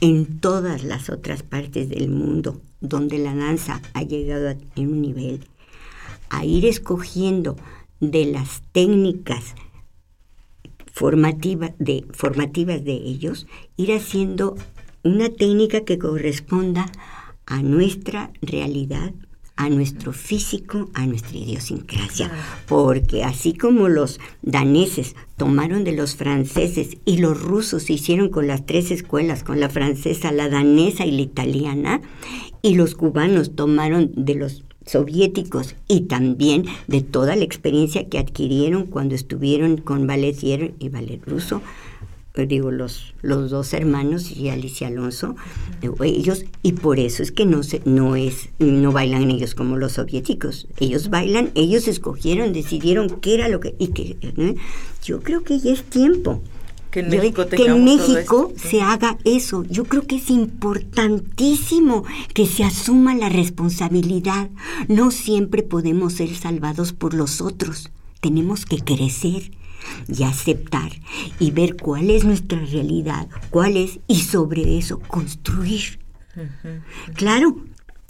en 0.00 0.40
todas 0.40 0.84
las 0.84 1.10
otras 1.10 1.42
partes 1.42 1.88
del 1.88 2.08
mundo 2.08 2.60
donde 2.80 3.18
la 3.18 3.34
danza 3.34 3.80
ha 3.94 4.02
llegado 4.02 4.50
a, 4.50 4.56
un 4.80 5.00
nivel, 5.00 5.44
a 6.30 6.44
ir 6.44 6.66
escogiendo 6.66 7.56
de 8.00 8.26
las 8.26 8.62
técnicas 8.72 9.54
de, 11.78 12.04
formativas 12.12 12.84
de 12.84 12.92
ellos, 12.92 13.46
ir 13.76 13.92
haciendo 13.92 14.56
una 15.02 15.28
técnica 15.30 15.84
que 15.84 15.98
corresponda 15.98 16.90
a 17.46 17.62
nuestra 17.62 18.30
realidad, 18.40 19.12
a 19.56 19.68
nuestro 19.68 20.12
físico, 20.12 20.90
a 20.94 21.06
nuestra 21.06 21.36
idiosincrasia. 21.36 22.30
Porque 22.66 23.24
así 23.24 23.52
como 23.52 23.88
los 23.88 24.18
daneses 24.42 25.14
tomaron 25.36 25.84
de 25.84 25.92
los 25.92 26.16
franceses 26.16 26.96
y 27.04 27.18
los 27.18 27.40
rusos 27.40 27.90
hicieron 27.90 28.28
con 28.28 28.46
las 28.46 28.66
tres 28.66 28.90
escuelas, 28.90 29.44
con 29.44 29.60
la 29.60 29.68
francesa, 29.68 30.32
la 30.32 30.48
danesa 30.48 31.04
y 31.06 31.12
la 31.12 31.22
italiana, 31.22 32.00
y 32.62 32.74
los 32.74 32.94
cubanos 32.94 33.54
tomaron 33.54 34.12
de 34.14 34.34
los 34.34 34.64
soviéticos 34.86 35.76
y 35.88 36.02
también 36.02 36.64
de 36.86 37.02
toda 37.02 37.36
la 37.36 37.44
experiencia 37.44 38.08
que 38.08 38.18
adquirieron 38.18 38.86
cuando 38.86 39.14
estuvieron 39.14 39.76
con 39.76 40.06
ballet 40.06 40.36
y 40.42 40.88
ballet 40.88 41.20
ruso, 41.26 41.62
digo 42.34 42.70
los, 42.70 43.14
los 43.20 43.50
dos 43.50 43.74
hermanos 43.74 44.30
y 44.30 44.48
Alicia 44.48 44.88
Alonso, 44.88 45.36
ellos, 46.02 46.44
y 46.62 46.72
por 46.72 46.98
eso 46.98 47.22
es 47.22 47.30
que 47.30 47.44
no 47.44 47.62
se, 47.62 47.82
no 47.84 48.16
es, 48.16 48.48
no 48.58 48.90
bailan 48.90 49.30
ellos 49.30 49.54
como 49.54 49.76
los 49.76 49.92
soviéticos. 49.92 50.66
Ellos 50.78 51.10
bailan, 51.10 51.50
ellos 51.54 51.88
escogieron, 51.88 52.52
decidieron 52.52 53.10
qué 53.20 53.34
era 53.34 53.48
lo 53.48 53.60
que, 53.60 53.74
y 53.78 53.88
que 53.88 54.16
¿eh? 54.22 54.54
yo 55.04 55.20
creo 55.20 55.44
que 55.44 55.58
ya 55.58 55.72
es 55.72 55.84
tiempo 55.84 56.42
que 56.90 57.00
en 57.00 57.10
México, 57.10 57.46
que 57.48 57.66
en 57.66 57.84
México 57.84 58.52
se 58.56 58.80
haga 58.80 59.18
eso. 59.24 59.64
Yo 59.64 59.84
creo 59.84 60.06
que 60.06 60.16
es 60.16 60.30
importantísimo 60.30 62.04
que 62.34 62.46
se 62.46 62.64
asuma 62.64 63.14
la 63.14 63.28
responsabilidad. 63.28 64.50
No 64.88 65.10
siempre 65.10 65.62
podemos 65.62 66.14
ser 66.14 66.34
salvados 66.34 66.92
por 66.92 67.14
los 67.14 67.40
otros. 67.40 67.90
Tenemos 68.20 68.66
que 68.66 68.78
crecer 68.78 69.50
y 70.08 70.22
aceptar 70.24 70.90
y 71.38 71.50
ver 71.50 71.76
cuál 71.76 72.10
es 72.10 72.24
nuestra 72.24 72.58
realidad, 72.60 73.28
cuál 73.50 73.76
es, 73.76 74.00
y 74.06 74.20
sobre 74.20 74.78
eso 74.78 74.98
construir. 75.00 75.98
Claro, 77.14 77.56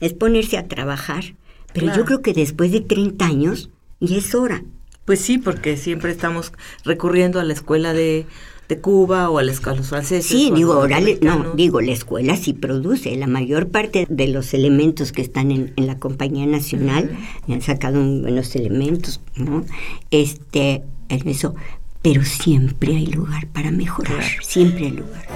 es 0.00 0.14
ponerse 0.14 0.58
a 0.58 0.68
trabajar, 0.68 1.34
pero 1.72 1.94
yo 1.94 2.04
creo 2.04 2.22
que 2.22 2.32
después 2.32 2.70
de 2.72 2.80
30 2.80 3.24
años 3.24 3.70
ya 4.00 4.16
es 4.16 4.34
hora. 4.34 4.62
Pues 5.04 5.20
sí, 5.20 5.38
porque 5.38 5.76
siempre 5.76 6.12
estamos 6.12 6.52
recurriendo 6.84 7.40
a 7.40 7.44
la 7.44 7.52
escuela 7.52 7.92
de 7.92 8.26
de 8.68 8.80
Cuba 8.80 9.28
o 9.28 9.38
a, 9.38 9.42
los 9.42 9.60
franceses. 9.60 10.26
Sí, 10.26 10.50
digo, 10.54 10.72
ahora 10.72 11.00
no, 11.20 11.52
digo, 11.54 11.80
la 11.80 11.92
escuela 11.92 12.36
sí 12.36 12.52
produce. 12.52 13.14
La 13.16 13.26
mayor 13.26 13.68
parte 13.68 14.06
de 14.08 14.28
los 14.28 14.54
elementos 14.54 15.12
que 15.12 15.22
están 15.22 15.50
en, 15.50 15.72
la 15.76 15.98
compañía 15.98 16.46
nacional 16.46 17.10
han 17.48 17.60
sacado 17.60 18.00
buenos 18.02 18.54
elementos, 18.56 19.20
¿no? 19.36 19.64
Este, 20.10 20.82
eso, 21.14 21.54
pero 22.02 22.24
siempre 22.24 22.96
hay 22.96 23.06
lugar 23.06 23.46
para 23.48 23.70
mejorar, 23.70 24.24
siempre 24.40 24.86
hay 24.86 24.92
lugar. 24.92 25.26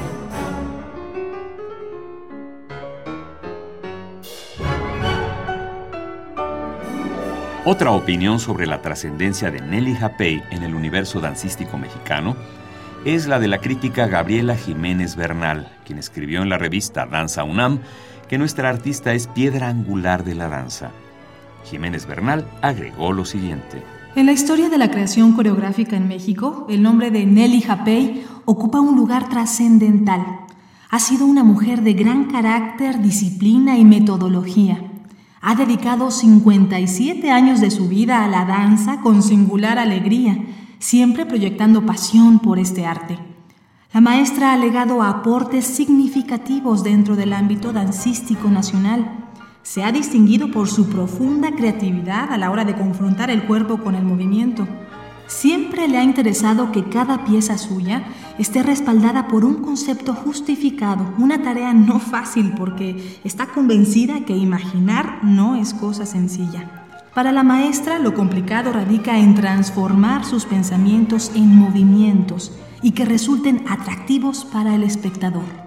Otra 7.68 7.90
opinión 7.90 8.38
sobre 8.38 8.66
la 8.66 8.80
trascendencia 8.80 9.50
de 9.50 9.60
Nelly 9.60 9.96
Japey 9.96 10.40
en 10.50 10.62
el 10.62 10.74
universo 10.74 11.20
dancístico 11.20 11.76
mexicano 11.76 12.36
es 13.04 13.26
la 13.26 13.40
de 13.40 13.48
la 13.48 13.58
crítica 13.58 14.06
Gabriela 14.06 14.56
Jiménez 14.56 15.16
Bernal, 15.16 15.68
quien 15.84 15.98
escribió 15.98 16.42
en 16.42 16.48
la 16.48 16.58
revista 16.58 17.06
Danza 17.06 17.42
UNAM 17.42 17.80
que 18.28 18.38
nuestra 18.38 18.68
artista 18.68 19.14
es 19.14 19.26
piedra 19.26 19.68
angular 19.68 20.22
de 20.22 20.36
la 20.36 20.48
danza. 20.48 20.90
Jiménez 21.64 22.06
Bernal 22.06 22.46
agregó 22.62 23.12
lo 23.12 23.24
siguiente. 23.24 23.82
En 24.16 24.24
la 24.24 24.32
historia 24.32 24.70
de 24.70 24.78
la 24.78 24.90
creación 24.90 25.34
coreográfica 25.34 25.94
en 25.94 26.08
México, 26.08 26.64
el 26.70 26.82
nombre 26.82 27.10
de 27.10 27.26
Nelly 27.26 27.60
Japey 27.60 28.24
ocupa 28.46 28.80
un 28.80 28.96
lugar 28.96 29.28
trascendental. 29.28 30.24
Ha 30.88 30.98
sido 31.00 31.26
una 31.26 31.44
mujer 31.44 31.82
de 31.82 31.92
gran 31.92 32.24
carácter, 32.24 33.02
disciplina 33.02 33.76
y 33.76 33.84
metodología. 33.84 34.90
Ha 35.42 35.54
dedicado 35.54 36.10
57 36.10 37.30
años 37.30 37.60
de 37.60 37.70
su 37.70 37.90
vida 37.90 38.24
a 38.24 38.28
la 38.28 38.46
danza 38.46 39.02
con 39.02 39.22
singular 39.22 39.78
alegría 39.78 40.38
siempre 40.78 41.26
proyectando 41.26 41.84
pasión 41.84 42.38
por 42.38 42.58
este 42.58 42.86
arte. 42.86 43.18
La 43.92 44.00
maestra 44.00 44.54
ha 44.54 44.56
legado 44.56 45.02
aportes 45.02 45.66
significativos 45.66 46.82
dentro 46.82 47.16
del 47.16 47.34
ámbito 47.34 47.70
dancístico 47.74 48.48
nacional. 48.48 49.25
Se 49.66 49.82
ha 49.82 49.90
distinguido 49.90 50.52
por 50.52 50.68
su 50.68 50.88
profunda 50.88 51.50
creatividad 51.50 52.32
a 52.32 52.38
la 52.38 52.52
hora 52.52 52.64
de 52.64 52.76
confrontar 52.76 53.32
el 53.32 53.42
cuerpo 53.46 53.78
con 53.78 53.96
el 53.96 54.04
movimiento. 54.04 54.66
Siempre 55.26 55.88
le 55.88 55.98
ha 55.98 56.04
interesado 56.04 56.70
que 56.70 56.84
cada 56.84 57.24
pieza 57.24 57.58
suya 57.58 58.04
esté 58.38 58.62
respaldada 58.62 59.26
por 59.26 59.44
un 59.44 59.56
concepto 59.56 60.14
justificado, 60.14 61.12
una 61.18 61.42
tarea 61.42 61.74
no 61.74 61.98
fácil 61.98 62.54
porque 62.56 63.18
está 63.24 63.46
convencida 63.46 64.24
que 64.24 64.36
imaginar 64.36 65.18
no 65.24 65.56
es 65.56 65.74
cosa 65.74 66.06
sencilla. 66.06 66.86
Para 67.12 67.32
la 67.32 67.42
maestra 67.42 67.98
lo 67.98 68.14
complicado 68.14 68.72
radica 68.72 69.18
en 69.18 69.34
transformar 69.34 70.24
sus 70.24 70.44
pensamientos 70.44 71.32
en 71.34 71.56
movimientos 71.56 72.52
y 72.82 72.92
que 72.92 73.04
resulten 73.04 73.64
atractivos 73.68 74.44
para 74.44 74.76
el 74.76 74.84
espectador. 74.84 75.66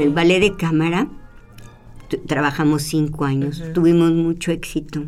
El 0.00 0.10
ballet 0.10 0.40
de 0.40 0.56
cámara 0.56 1.08
trabajamos 2.26 2.82
cinco 2.82 3.24
años, 3.24 3.62
tuvimos 3.74 4.12
mucho 4.12 4.50
éxito. 4.50 5.04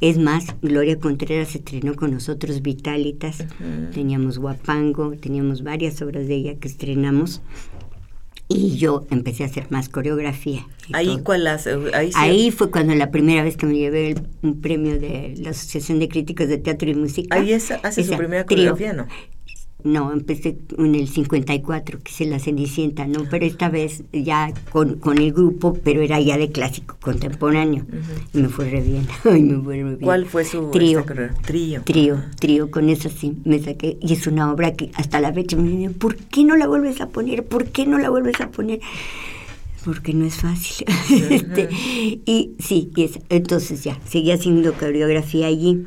Es 0.00 0.18
más, 0.18 0.54
Gloria 0.62 0.98
Contreras 0.98 1.48
se 1.48 1.58
estrenó 1.58 1.96
con 1.96 2.12
nosotros 2.12 2.62
Vitalitas, 2.62 3.44
teníamos 3.92 4.38
Guapango, 4.38 5.12
teníamos 5.16 5.62
varias 5.62 6.00
obras 6.02 6.28
de 6.28 6.34
ella 6.34 6.54
que 6.56 6.68
estrenamos. 6.68 7.42
Y 8.52 8.76
yo 8.76 9.06
empecé 9.10 9.44
a 9.44 9.46
hacer 9.46 9.68
más 9.70 9.88
coreografía. 9.88 10.66
¿Ahí 10.92 11.20
cuál 11.22 11.46
Ahí, 12.16 12.50
fue 12.50 12.70
cuando 12.70 12.94
la 12.96 13.12
primera 13.12 13.44
vez 13.44 13.56
que 13.56 13.64
me 13.64 13.74
llevé 13.74 14.16
un 14.42 14.60
premio 14.60 14.98
de 14.98 15.34
la 15.38 15.50
Asociación 15.50 16.00
de 16.00 16.08
Críticos 16.08 16.48
de 16.48 16.58
Teatro 16.58 16.90
y 16.90 16.94
Música. 16.94 17.36
Ahí 17.36 17.52
hace 17.52 18.04
su 18.04 18.16
primera 18.16 18.44
coreografía, 18.44 18.92
¿no? 18.92 19.06
No, 19.84 20.12
empecé 20.12 20.58
en 20.78 20.94
el 20.94 21.08
54, 21.08 22.00
que 22.02 22.12
se 22.12 22.26
la 22.26 22.38
Cenicienta, 22.38 23.06
¿no? 23.06 23.24
Pero 23.30 23.46
esta 23.46 23.68
vez 23.68 24.02
ya 24.12 24.52
con, 24.70 24.96
con, 24.96 25.18
el 25.18 25.32
grupo, 25.32 25.78
pero 25.82 26.02
era 26.02 26.20
ya 26.20 26.38
de 26.38 26.50
clásico 26.50 26.96
contemporáneo. 27.00 27.84
Y 28.32 28.38
me 28.38 28.48
fue 28.48 28.70
re 28.70 28.80
bien. 28.80 29.06
me 29.24 29.62
fue 29.62 29.76
re 29.76 29.84
bien. 29.84 29.98
¿Cuál 30.00 30.26
fue 30.26 30.44
su 30.44 30.70
trío? 30.70 31.04
Trío. 31.44 31.82
Trío, 31.82 32.22
trío, 32.38 32.70
con 32.70 32.88
eso 32.88 33.08
sí 33.08 33.36
me 33.44 33.58
saqué. 33.58 33.98
Y 34.00 34.12
es 34.12 34.26
una 34.26 34.52
obra 34.52 34.74
que 34.74 34.90
hasta 34.94 35.20
la 35.20 35.32
fecha 35.32 35.56
me 35.56 35.68
dicen, 35.68 35.94
¿por 35.94 36.16
qué 36.16 36.44
no 36.44 36.56
la 36.56 36.66
vuelves 36.66 37.00
a 37.00 37.08
poner? 37.08 37.44
¿Por 37.44 37.66
qué 37.66 37.86
no 37.86 37.98
la 37.98 38.10
vuelves 38.10 38.40
a 38.40 38.50
poner? 38.50 38.80
Porque 39.84 40.12
no 40.12 40.26
es 40.26 40.36
fácil. 40.36 40.86
este, 41.30 41.68
y 41.72 42.52
sí, 42.58 42.90
y 42.94 43.10
entonces 43.30 43.84
ya, 43.84 43.98
seguí 44.06 44.30
haciendo 44.30 44.74
coreografía 44.74 45.46
allí. 45.46 45.86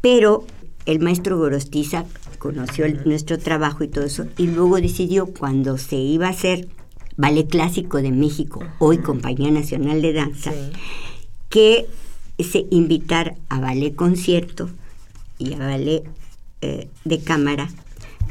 Pero 0.00 0.46
el 0.86 1.00
maestro 1.00 1.38
Gorostiza 1.38 2.04
conoció 2.44 2.86
nuestro 3.06 3.38
trabajo 3.38 3.84
y 3.84 3.88
todo 3.88 4.04
eso, 4.04 4.26
y 4.36 4.48
luego 4.48 4.78
decidió 4.78 5.24
cuando 5.24 5.78
se 5.78 5.96
iba 5.96 6.26
a 6.26 6.30
hacer 6.30 6.68
Ballet 7.16 7.48
Clásico 7.48 8.02
de 8.02 8.10
México, 8.10 8.62
hoy 8.78 8.98
Compañía 8.98 9.50
Nacional 9.50 10.02
de 10.02 10.12
Danza, 10.12 10.52
que 11.48 11.86
se 12.38 12.66
invitar 12.70 13.36
a 13.48 13.60
ballet 13.60 13.94
concierto 13.94 14.68
y 15.38 15.54
a 15.54 15.58
ballet 15.58 16.04
eh, 16.60 16.88
de 17.06 17.20
cámara 17.20 17.70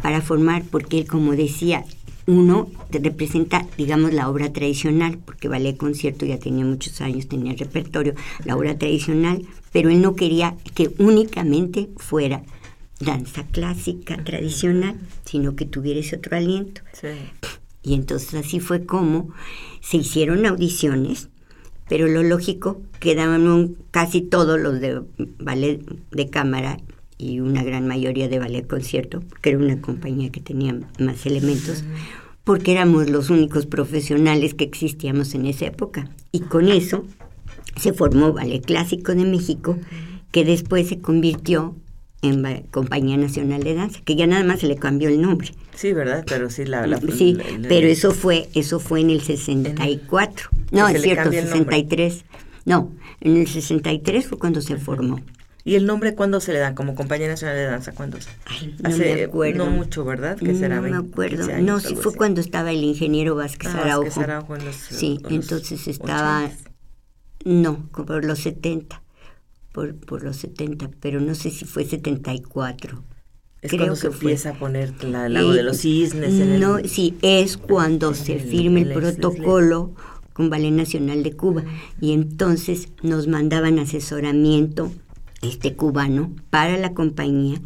para 0.03 0.21
formar, 0.21 0.63
porque 0.69 0.99
él, 0.99 1.07
como 1.07 1.31
decía, 1.31 1.83
uno 2.27 2.69
representa, 2.91 3.65
digamos, 3.79 4.13
la 4.13 4.29
obra 4.29 4.53
tradicional, 4.53 5.17
porque 5.25 5.47
ballet 5.47 5.75
concierto 5.75 6.23
ya 6.27 6.37
tenía 6.37 6.65
muchos 6.65 7.01
años, 7.01 7.27
tenía 7.27 7.55
repertorio, 7.55 8.13
la 8.45 8.55
obra 8.57 8.77
tradicional, 8.77 9.41
pero 9.71 9.89
él 9.89 10.01
no 10.01 10.15
quería 10.15 10.55
que 10.75 10.91
únicamente 10.99 11.89
fuera 11.97 12.43
danza 13.03 13.45
clásica, 13.47 14.23
tradicional, 14.23 14.97
sino 15.25 15.55
que 15.55 15.65
tuviera 15.65 15.99
ese 15.99 16.17
otro 16.17 16.37
aliento. 16.37 16.81
Y 17.81 17.93
entonces 17.93 18.33
así 18.33 18.59
fue 18.59 18.85
como 18.85 19.29
se 19.81 19.97
hicieron 19.97 20.45
audiciones, 20.45 21.29
pero 21.89 22.07
lo 22.07 22.23
lógico 22.23 22.81
quedaban 22.99 23.75
casi 23.91 24.21
todos 24.21 24.59
los 24.59 24.79
de 24.79 25.01
ballet 25.39 25.81
de 26.11 26.29
cámara 26.29 26.77
y 27.17 27.39
una 27.39 27.63
gran 27.63 27.87
mayoría 27.87 28.27
de 28.27 28.39
ballet 28.39 28.67
concierto, 28.67 29.21
porque 29.21 29.49
era 29.49 29.59
una 29.59 29.81
compañía 29.81 30.31
que 30.31 30.41
tenía 30.41 30.79
más 30.99 31.25
elementos, 31.25 31.83
porque 32.43 32.71
éramos 32.71 33.09
los 33.09 33.29
únicos 33.29 33.65
profesionales 33.65 34.53
que 34.53 34.63
existíamos 34.63 35.33
en 35.33 35.45
esa 35.45 35.65
época. 35.65 36.09
Y 36.31 36.41
con 36.41 36.69
eso 36.69 37.05
se 37.77 37.93
formó 37.93 38.33
Ballet 38.33 38.65
Clásico 38.65 39.15
de 39.15 39.25
México, 39.25 39.77
que 40.31 40.43
después 40.43 40.87
se 40.87 40.99
convirtió 40.99 41.75
en 42.23 42.63
Compañía 42.71 43.17
Nacional 43.17 43.63
de 43.63 43.75
Danza, 43.75 43.99
que 44.03 44.15
ya 44.15 44.25
nada 44.25 44.43
más 44.43 44.61
se 44.61 44.67
le 44.67 44.77
cambió 44.77 45.09
el 45.09 45.21
nombre. 45.21 45.51
Sí, 45.75 45.93
¿verdad? 45.93 46.23
Pero 46.27 46.49
sí, 46.49 46.65
la... 46.65 46.99
sí, 47.15 47.37
pero 47.67 47.87
eso 47.87 48.11
fue, 48.11 48.49
eso 48.55 48.79
fue 48.79 49.01
en 49.01 49.09
el 49.09 49.21
64. 49.21 50.49
no, 50.71 50.87
es 50.87 51.01
cierto, 51.01 51.31
63. 51.31 52.25
No, 52.65 52.91
en 53.19 53.37
el 53.37 53.47
63 53.47 54.25
fue 54.25 54.39
cuando 54.39 54.61
se 54.61 54.77
formó. 54.77 55.19
¿Y 55.65 55.75
el 55.75 55.85
nombre 55.85 56.13
cuándo 56.13 56.41
se 56.41 56.51
le 56.51 56.59
da? 56.59 56.75
Como 56.75 56.93
Compañía 56.93 57.27
Nacional 57.27 57.55
de 57.55 57.63
Danza, 57.63 57.93
¿cuándo? 57.93 58.17
Ay, 58.45 58.75
no 58.81 58.97
me 58.97 59.23
acuerdo. 59.23 59.65
No 59.65 59.71
mucho, 59.71 60.03
¿verdad? 60.03 60.37
Que 60.37 60.55
será 60.55 60.77
no 60.77 60.81
me 60.81 60.95
acuerdo. 60.95 61.47
no, 61.61 61.79
sí 61.79 61.95
fue 61.95 62.13
cuando 62.15 62.41
estaba 62.41 62.71
el 62.71 62.83
ingeniero 62.83 63.35
Vázquez 63.35 63.71
ah, 63.73 63.81
Araujo. 63.81 64.05
Vázquez 64.05 64.23
Araujo 64.23 64.55
en 64.55 64.65
los, 64.65 64.75
Sí, 64.75 65.19
entonces 65.29 65.87
estaba... 65.87 66.49
No, 67.45 67.89
por 67.91 68.23
los 68.25 68.39
70. 68.39 69.02
Por, 69.73 69.95
por 69.95 70.23
los 70.23 70.37
70, 70.37 70.89
pero 71.01 71.19
no 71.19 71.35
sé 71.35 71.49
si 71.49 71.65
fue 71.65 71.83
74. 71.83 73.03
Es 73.61 73.71
Creo 73.71 73.79
cuando 73.81 73.95
se 73.97 74.07
empieza 74.07 74.51
a 74.51 74.53
poner 74.53 75.03
la, 75.03 75.27
lago 75.27 75.51
de 75.51 75.63
los 75.63 75.79
cisnes. 75.79 76.33
En 76.39 76.59
no, 76.59 76.79
sí, 76.85 77.17
es 77.21 77.57
cuando 77.57 78.13
se 78.13 78.39
firme 78.39 78.83
el, 78.83 78.93
protocolo 78.93 79.93
con 80.31 80.49
Ballet 80.49 80.71
Nacional 80.71 81.23
de 81.23 81.33
Cuba. 81.33 81.63
Y 81.99 82.13
entonces 82.13 82.89
nos 83.01 83.27
mandaban 83.27 83.79
asesoramiento 83.79 84.91
este 85.41 85.75
cubano 85.75 86.33
para 86.49 86.77
la 86.77 86.93
compañía 86.93 87.61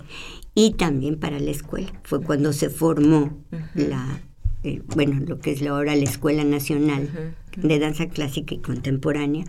y 0.56 0.72
también 0.72 1.20
para 1.20 1.40
la 1.40 1.52
escuela. 1.52 1.92
Fue 2.04 2.22
cuando 2.22 2.54
se 2.54 2.70
formó 2.70 3.38
la, 3.76 4.22
eh, 4.64 4.82
bueno, 4.96 5.24
lo 5.26 5.40
que 5.40 5.52
es 5.52 5.62
ahora 5.62 5.96
la 5.96 6.04
Escuela 6.04 6.44
Nacional 6.44 7.36
de 7.56 7.80
Danza 7.80 8.08
Clásica 8.08 8.56
y 8.56 8.60
Contemporánea. 8.60 9.46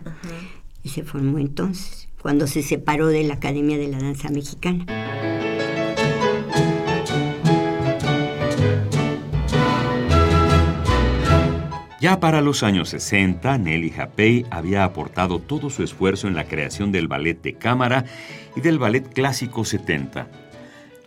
Y 0.83 0.91
se 0.91 1.03
formó 1.03 1.39
entonces, 1.39 2.08
cuando 2.29 2.47
se 2.47 2.63
separó 2.63 3.07
de 3.07 3.25
la 3.25 3.33
Academia 3.33 3.79
de 3.79 3.89
la 3.89 3.97
Danza 4.01 4.29
Mexicana. 4.29 4.85
Ya 12.03 12.21
para 12.21 12.43
los 12.43 12.63
años 12.63 12.91
60, 12.91 13.57
Nelly 13.57 13.89
Japey 13.89 14.45
había 14.51 14.85
aportado 14.85 15.39
todo 15.39 15.71
su 15.71 15.83
esfuerzo 15.83 16.29
en 16.29 16.35
la 16.35 16.45
creación 16.45 16.93
del 16.93 17.09
ballet 17.09 17.41
de 17.41 17.55
cámara 17.55 18.05
y 18.55 18.61
del 18.61 18.79
ballet 18.79 19.11
clásico 19.11 19.65
70. 19.65 20.29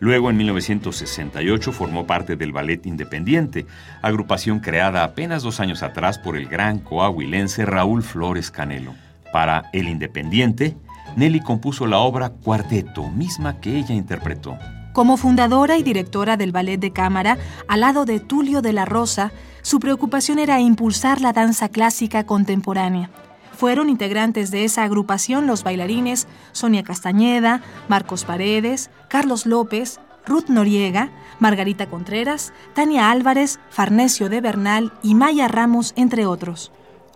Luego, 0.00 0.28
en 0.28 0.38
1968, 0.38 1.70
formó 1.70 2.04
parte 2.04 2.34
del 2.34 2.50
Ballet 2.50 2.84
Independiente, 2.84 3.64
agrupación 4.02 4.58
creada 4.58 5.04
apenas 5.04 5.44
dos 5.44 5.60
años 5.60 5.84
atrás 5.84 6.18
por 6.18 6.36
el 6.36 6.48
gran 6.48 6.80
coahuilense 6.80 7.64
Raúl 7.64 8.02
Flores 8.02 8.50
Canelo. 8.50 8.96
Para 9.32 9.70
El 9.72 9.88
Independiente, 9.88 10.76
Nelly 11.16 11.40
compuso 11.40 11.86
la 11.86 11.98
obra 11.98 12.30
Cuarteto, 12.30 13.10
misma 13.10 13.60
que 13.60 13.78
ella 13.78 13.94
interpretó. 13.94 14.56
Como 14.92 15.16
fundadora 15.16 15.76
y 15.78 15.82
directora 15.82 16.36
del 16.36 16.52
ballet 16.52 16.78
de 16.78 16.92
cámara, 16.92 17.38
al 17.68 17.80
lado 17.80 18.04
de 18.04 18.20
Tulio 18.20 18.62
de 18.62 18.72
la 18.72 18.84
Rosa, 18.84 19.32
su 19.62 19.78
preocupación 19.80 20.38
era 20.38 20.60
impulsar 20.60 21.20
la 21.20 21.32
danza 21.32 21.68
clásica 21.68 22.24
contemporánea. 22.24 23.10
Fueron 23.56 23.88
integrantes 23.88 24.50
de 24.50 24.64
esa 24.64 24.82
agrupación 24.82 25.46
los 25.46 25.62
bailarines 25.62 26.26
Sonia 26.52 26.82
Castañeda, 26.82 27.62
Marcos 27.88 28.24
Paredes, 28.24 28.90
Carlos 29.08 29.46
López, 29.46 30.00
Ruth 30.26 30.48
Noriega, 30.48 31.10
Margarita 31.38 31.86
Contreras, 31.86 32.52
Tania 32.74 33.10
Álvarez, 33.10 33.60
Farnesio 33.70 34.28
de 34.28 34.40
Bernal 34.40 34.92
y 35.02 35.14
Maya 35.14 35.48
Ramos, 35.48 35.92
entre 35.96 36.26
otros. 36.26 36.72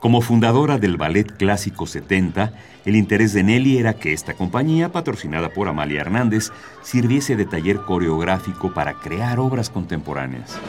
Como 0.07 0.21
fundadora 0.21 0.79
del 0.79 0.97
Ballet 0.97 1.37
Clásico 1.37 1.85
70, 1.85 2.53
el 2.85 2.95
interés 2.95 3.33
de 3.33 3.43
Nelly 3.43 3.79
era 3.79 3.95
que 3.95 4.13
esta 4.13 4.35
compañía, 4.35 4.93
patrocinada 4.93 5.49
por 5.49 5.67
Amalia 5.67 6.03
Hernández, 6.03 6.53
sirviese 6.83 7.35
de 7.35 7.45
taller 7.45 7.79
coreográfico 7.79 8.73
para 8.73 8.95
crear 9.01 9.41
obras 9.41 9.69
contemporáneas. 9.69 10.61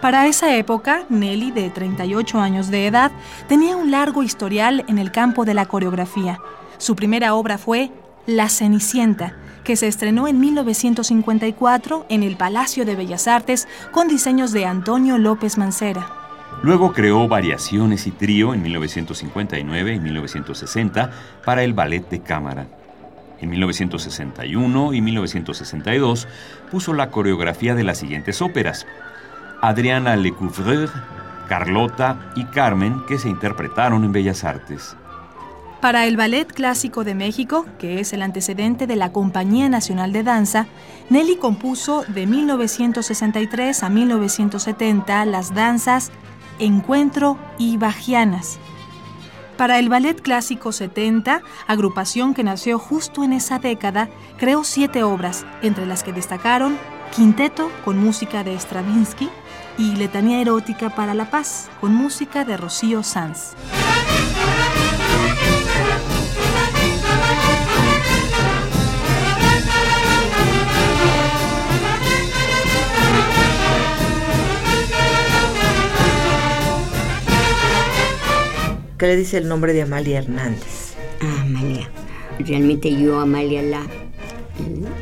Para 0.00 0.26
esa 0.26 0.56
época, 0.56 1.04
Nelly, 1.08 1.52
de 1.52 1.70
38 1.70 2.40
años 2.40 2.72
de 2.72 2.88
edad, 2.88 3.12
tenía 3.46 3.76
un 3.76 3.92
largo 3.92 4.24
historial 4.24 4.84
en 4.88 4.98
el 4.98 5.12
campo 5.12 5.44
de 5.44 5.54
la 5.54 5.66
coreografía. 5.66 6.40
Su 6.78 6.96
primera 6.96 7.34
obra 7.34 7.56
fue 7.56 7.92
La 8.26 8.48
Cenicienta, 8.48 9.34
que 9.64 9.76
se 9.76 9.86
estrenó 9.86 10.26
en 10.26 10.40
1954 10.40 12.06
en 12.08 12.22
el 12.22 12.36
Palacio 12.36 12.86
de 12.86 12.96
Bellas 12.96 13.28
Artes 13.28 13.68
con 13.92 14.08
diseños 14.08 14.50
de 14.52 14.64
Antonio 14.64 15.18
López 15.18 15.58
Mancera. 15.58 16.08
Luego 16.62 16.94
creó 16.94 17.28
Variaciones 17.28 18.06
y 18.06 18.12
Trío 18.12 18.54
en 18.54 18.62
1959 18.62 19.94
y 19.94 20.00
1960 20.00 21.10
para 21.44 21.64
el 21.64 21.74
ballet 21.74 22.08
de 22.08 22.20
cámara. 22.20 22.66
En 23.42 23.50
1961 23.50 24.94
y 24.94 25.00
1962 25.02 26.26
puso 26.70 26.94
la 26.94 27.10
coreografía 27.10 27.74
de 27.74 27.84
las 27.84 27.98
siguientes 27.98 28.40
óperas: 28.40 28.86
Adriana 29.60 30.16
Lecouvreur, 30.16 30.88
Carlota 31.46 32.32
y 32.36 32.44
Carmen, 32.44 33.02
que 33.06 33.18
se 33.18 33.28
interpretaron 33.28 34.02
en 34.02 34.12
Bellas 34.12 34.44
Artes. 34.44 34.96
Para 35.84 36.06
el 36.06 36.16
Ballet 36.16 36.50
Clásico 36.50 37.04
de 37.04 37.14
México, 37.14 37.66
que 37.78 38.00
es 38.00 38.14
el 38.14 38.22
antecedente 38.22 38.86
de 38.86 38.96
la 38.96 39.12
Compañía 39.12 39.68
Nacional 39.68 40.14
de 40.14 40.22
Danza, 40.22 40.66
Nelly 41.10 41.36
compuso 41.36 42.06
de 42.08 42.26
1963 42.26 43.82
a 43.82 43.90
1970 43.90 45.26
las 45.26 45.52
danzas 45.52 46.10
Encuentro 46.58 47.36
y 47.58 47.76
Bajianas. 47.76 48.58
Para 49.58 49.78
el 49.78 49.90
Ballet 49.90 50.18
Clásico 50.22 50.72
70, 50.72 51.42
agrupación 51.66 52.32
que 52.32 52.44
nació 52.44 52.78
justo 52.78 53.22
en 53.22 53.34
esa 53.34 53.58
década, 53.58 54.08
creó 54.38 54.64
siete 54.64 55.02
obras, 55.02 55.44
entre 55.60 55.84
las 55.84 56.02
que 56.02 56.14
destacaron 56.14 56.78
Quinteto 57.14 57.70
con 57.84 57.98
música 57.98 58.42
de 58.42 58.58
Stravinsky, 58.58 59.28
y 59.76 59.96
Letanía 59.96 60.40
Erótica 60.40 60.88
para 60.88 61.12
la 61.12 61.28
Paz, 61.30 61.68
con 61.82 61.94
música 61.94 62.46
de 62.46 62.56
Rocío 62.56 63.02
Sanz. 63.02 63.54
¿Qué 78.98 79.06
le 79.06 79.16
dice 79.16 79.38
el 79.38 79.48
nombre 79.48 79.72
de 79.72 79.82
Amalia 79.82 80.18
Hernández? 80.18 80.94
Ah, 81.20 81.42
Amalia. 81.42 81.90
Realmente 82.38 82.90
yo 82.96 83.18
Amalia 83.18 83.62
la, 83.62 83.86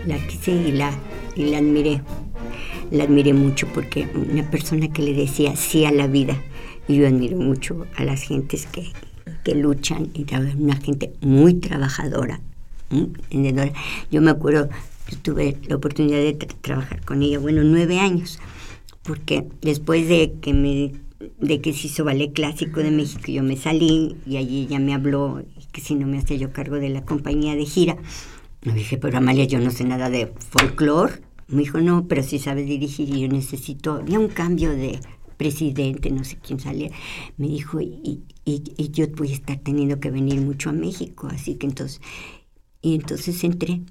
la 0.07 0.19
quise 0.27 0.53
y 0.53 0.73
la, 0.73 0.91
y 1.37 1.47
la 1.47 1.59
admiré 1.59 2.01
la 2.93 3.05
admiré 3.05 3.33
mucho 3.33 3.67
porque 3.69 4.07
una 4.15 4.49
persona 4.51 4.93
que 4.93 5.03
le 5.03 5.15
decía 5.15 5.57
sí 5.57 5.85
a 5.85 5.91
la 5.91 6.07
vida. 6.07 6.37
Y 6.89 6.97
yo 6.97 7.07
admiro 7.07 7.39
mucho 7.39 7.87
a 7.97 8.05
las 8.05 8.23
gentes 8.23 8.67
que, 8.67 8.93
que 9.45 9.55
luchan 9.55 10.11
y 10.15 10.27
una 10.59 10.77
gente 10.77 11.13
muy 11.21 11.55
trabajadora, 11.55 12.41
Yo 14.11 14.21
me 14.21 14.31
acuerdo, 14.31 14.69
yo 15.09 15.19
tuve 15.19 15.57
la 15.69 15.77
oportunidad 15.77 16.19
de 16.19 16.35
trabajar 16.35 17.03
con 17.05 17.23
ella, 17.23 17.39
bueno, 17.39 17.63
nueve 17.63 17.99
años, 17.99 18.39
porque 19.03 19.47
después 19.63 20.09
de 20.09 20.35
que 20.41 20.53
me 20.53 20.93
de 21.41 21.61
que 21.61 21.73
se 21.73 21.87
hizo 21.87 22.05
ballet 22.05 22.33
clásico 22.33 22.81
de 22.81 22.91
México, 22.91 23.25
yo 23.27 23.43
me 23.43 23.57
salí 23.57 24.17
y 24.27 24.37
allí 24.37 24.63
ella 24.63 24.79
me 24.79 24.95
habló 24.95 25.43
que 25.73 25.81
si 25.81 25.95
no 25.95 26.07
me 26.07 26.19
hacía 26.19 26.37
yo 26.37 26.53
cargo 26.53 26.77
de 26.77 26.89
la 26.89 27.05
compañía 27.05 27.55
de 27.55 27.65
gira. 27.65 27.97
Me 28.65 28.75
dije, 28.75 28.97
pero 28.97 29.19
Amalia, 29.19 29.45
yo 29.45 29.59
no 29.59 29.71
sé 29.71 29.85
nada 29.85 30.09
de 30.09 30.33
folclore 30.51 31.21
Me 31.49 31.63
dijo, 31.63 31.81
no, 31.81 32.07
pero 32.07 32.23
si 32.23 32.39
sabes 32.39 32.67
dirigir 32.67 33.09
y 33.09 33.23
yo 33.23 33.29
necesito, 33.29 33.95
había 33.95 34.21
un 34.21 34.29
cambio 34.29 34.71
de 34.71 35.01
presidente, 35.37 36.11
no 36.11 36.23
sé 36.23 36.39
quién 36.41 36.61
salía. 36.61 36.91
Me 37.37 37.49
dijo, 37.49 37.81
y, 37.81 38.23
y, 38.45 38.91
yo 38.91 39.09
voy 39.09 39.33
a 39.33 39.35
estar 39.35 39.59
teniendo 39.59 39.99
que 39.99 40.11
venir 40.11 40.41
mucho 40.41 40.71
a 40.71 40.73
México, 40.73 41.29
así 41.31 41.57
que 41.57 41.67
entonces, 41.67 42.01
y 42.81 42.95
entonces 42.95 43.43
entré 43.43 43.83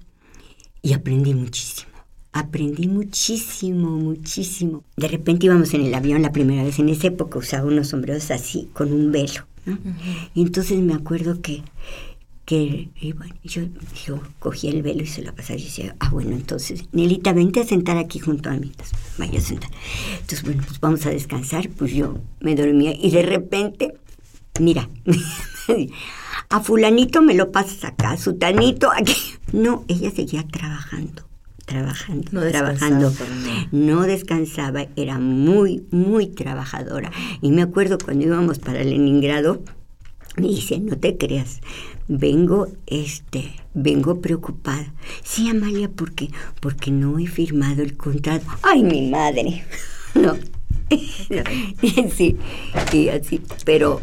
y 0.82 0.94
aprendí 0.94 1.34
muchísimo. 1.34 1.91
Aprendí 2.34 2.88
muchísimo, 2.88 3.90
muchísimo. 3.90 4.86
De 4.96 5.10
repente 5.10 5.48
íbamos 5.48 5.74
en 5.74 5.82
el 5.82 5.94
avión 5.94 6.22
la 6.22 6.32
primera 6.32 6.64
vez. 6.64 6.80
En 6.80 6.88
esa 6.88 7.08
época 7.08 7.40
usaba 7.40 7.68
unos 7.68 7.90
sombreros 7.90 8.32
así, 8.32 8.70
con 8.74 8.94
un 8.94 9.12
velo. 9.12 9.46
Y 10.34 10.42
entonces 10.42 10.80
me 10.80 10.94
acuerdo 10.94 11.42
que, 11.42 11.62
que 12.46 12.90
yo, 13.44 13.64
yo 14.06 14.22
cogí 14.40 14.70
el 14.70 14.82
velo 14.82 15.04
y 15.04 15.08
se 15.08 15.24
lo 15.24 15.36
pasaba 15.36 15.60
y 15.60 15.64
decía, 15.64 15.96
ah, 16.00 16.10
bueno, 16.10 16.32
entonces, 16.32 16.86
Nelita, 16.94 17.34
vente 17.34 17.60
a 17.60 17.66
sentar 17.66 17.98
aquí 17.98 18.20
junto 18.20 18.50
a 18.50 18.54
mí. 18.54 18.72
vaya 19.18 19.40
a 19.40 19.42
sentar. 19.42 19.70
Entonces, 20.14 20.44
bueno, 20.44 20.64
pues 20.66 20.80
vamos 20.80 21.06
a 21.06 21.10
descansar. 21.10 21.70
Pues 21.70 21.92
yo 21.94 22.18
me 22.40 22.56
dormía 22.56 22.94
y 22.98 23.12
de 23.12 23.24
repente, 23.24 23.94
mira, 24.58 24.90
a 26.50 26.62
fulanito 26.62 27.22
me 27.22 27.34
lo 27.34 27.52
pasas 27.52 27.84
acá, 27.84 28.12
a 28.12 28.18
sutanito 28.18 28.90
aquí. 28.90 29.18
No, 29.52 29.84
ella 29.90 30.12
seguía 30.12 30.48
trabajando 30.48 31.31
trabajando, 31.66 32.30
no 32.32 32.42
trabajando. 32.48 33.14
No 33.72 34.02
descansaba, 34.02 34.88
era 34.96 35.20
muy, 35.20 35.86
muy 35.92 36.28
trabajadora. 36.28 37.12
Y 37.42 37.52
me 37.52 37.62
acuerdo 37.62 37.98
cuando 37.98 38.26
íbamos 38.26 38.60
para 38.60 38.84
Leningrado, 38.84 39.62
me 40.38 40.48
dice, 40.48 40.80
no 40.80 40.98
te 40.98 41.18
creas, 41.18 41.62
vengo, 42.08 42.68
este, 42.88 43.54
vengo 43.74 44.22
preocupada. 44.22 44.94
Sí, 45.24 45.50
Amalia, 45.50 45.90
¿por 45.90 46.14
qué? 46.14 46.30
Porque 46.60 46.92
no 46.92 47.20
he 47.20 47.28
firmado 47.28 47.82
el 47.82 47.98
contrato. 47.98 48.46
¡Ay, 48.62 48.84
mi 48.84 49.10
madre! 49.10 49.64
No. 50.14 50.36
sí, 52.12 52.36
y 52.92 53.08
así, 53.08 53.42
pero 53.64 54.02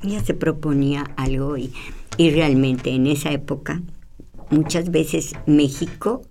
ya 0.00 0.24
se 0.24 0.32
proponía 0.32 1.10
algo 1.16 1.56
y, 1.56 1.72
y 2.16 2.30
realmente 2.30 2.90
en 2.90 3.08
esa 3.08 3.32
época 3.32 3.82
muchas 4.50 4.92
veces 4.92 5.32
México 5.46 6.22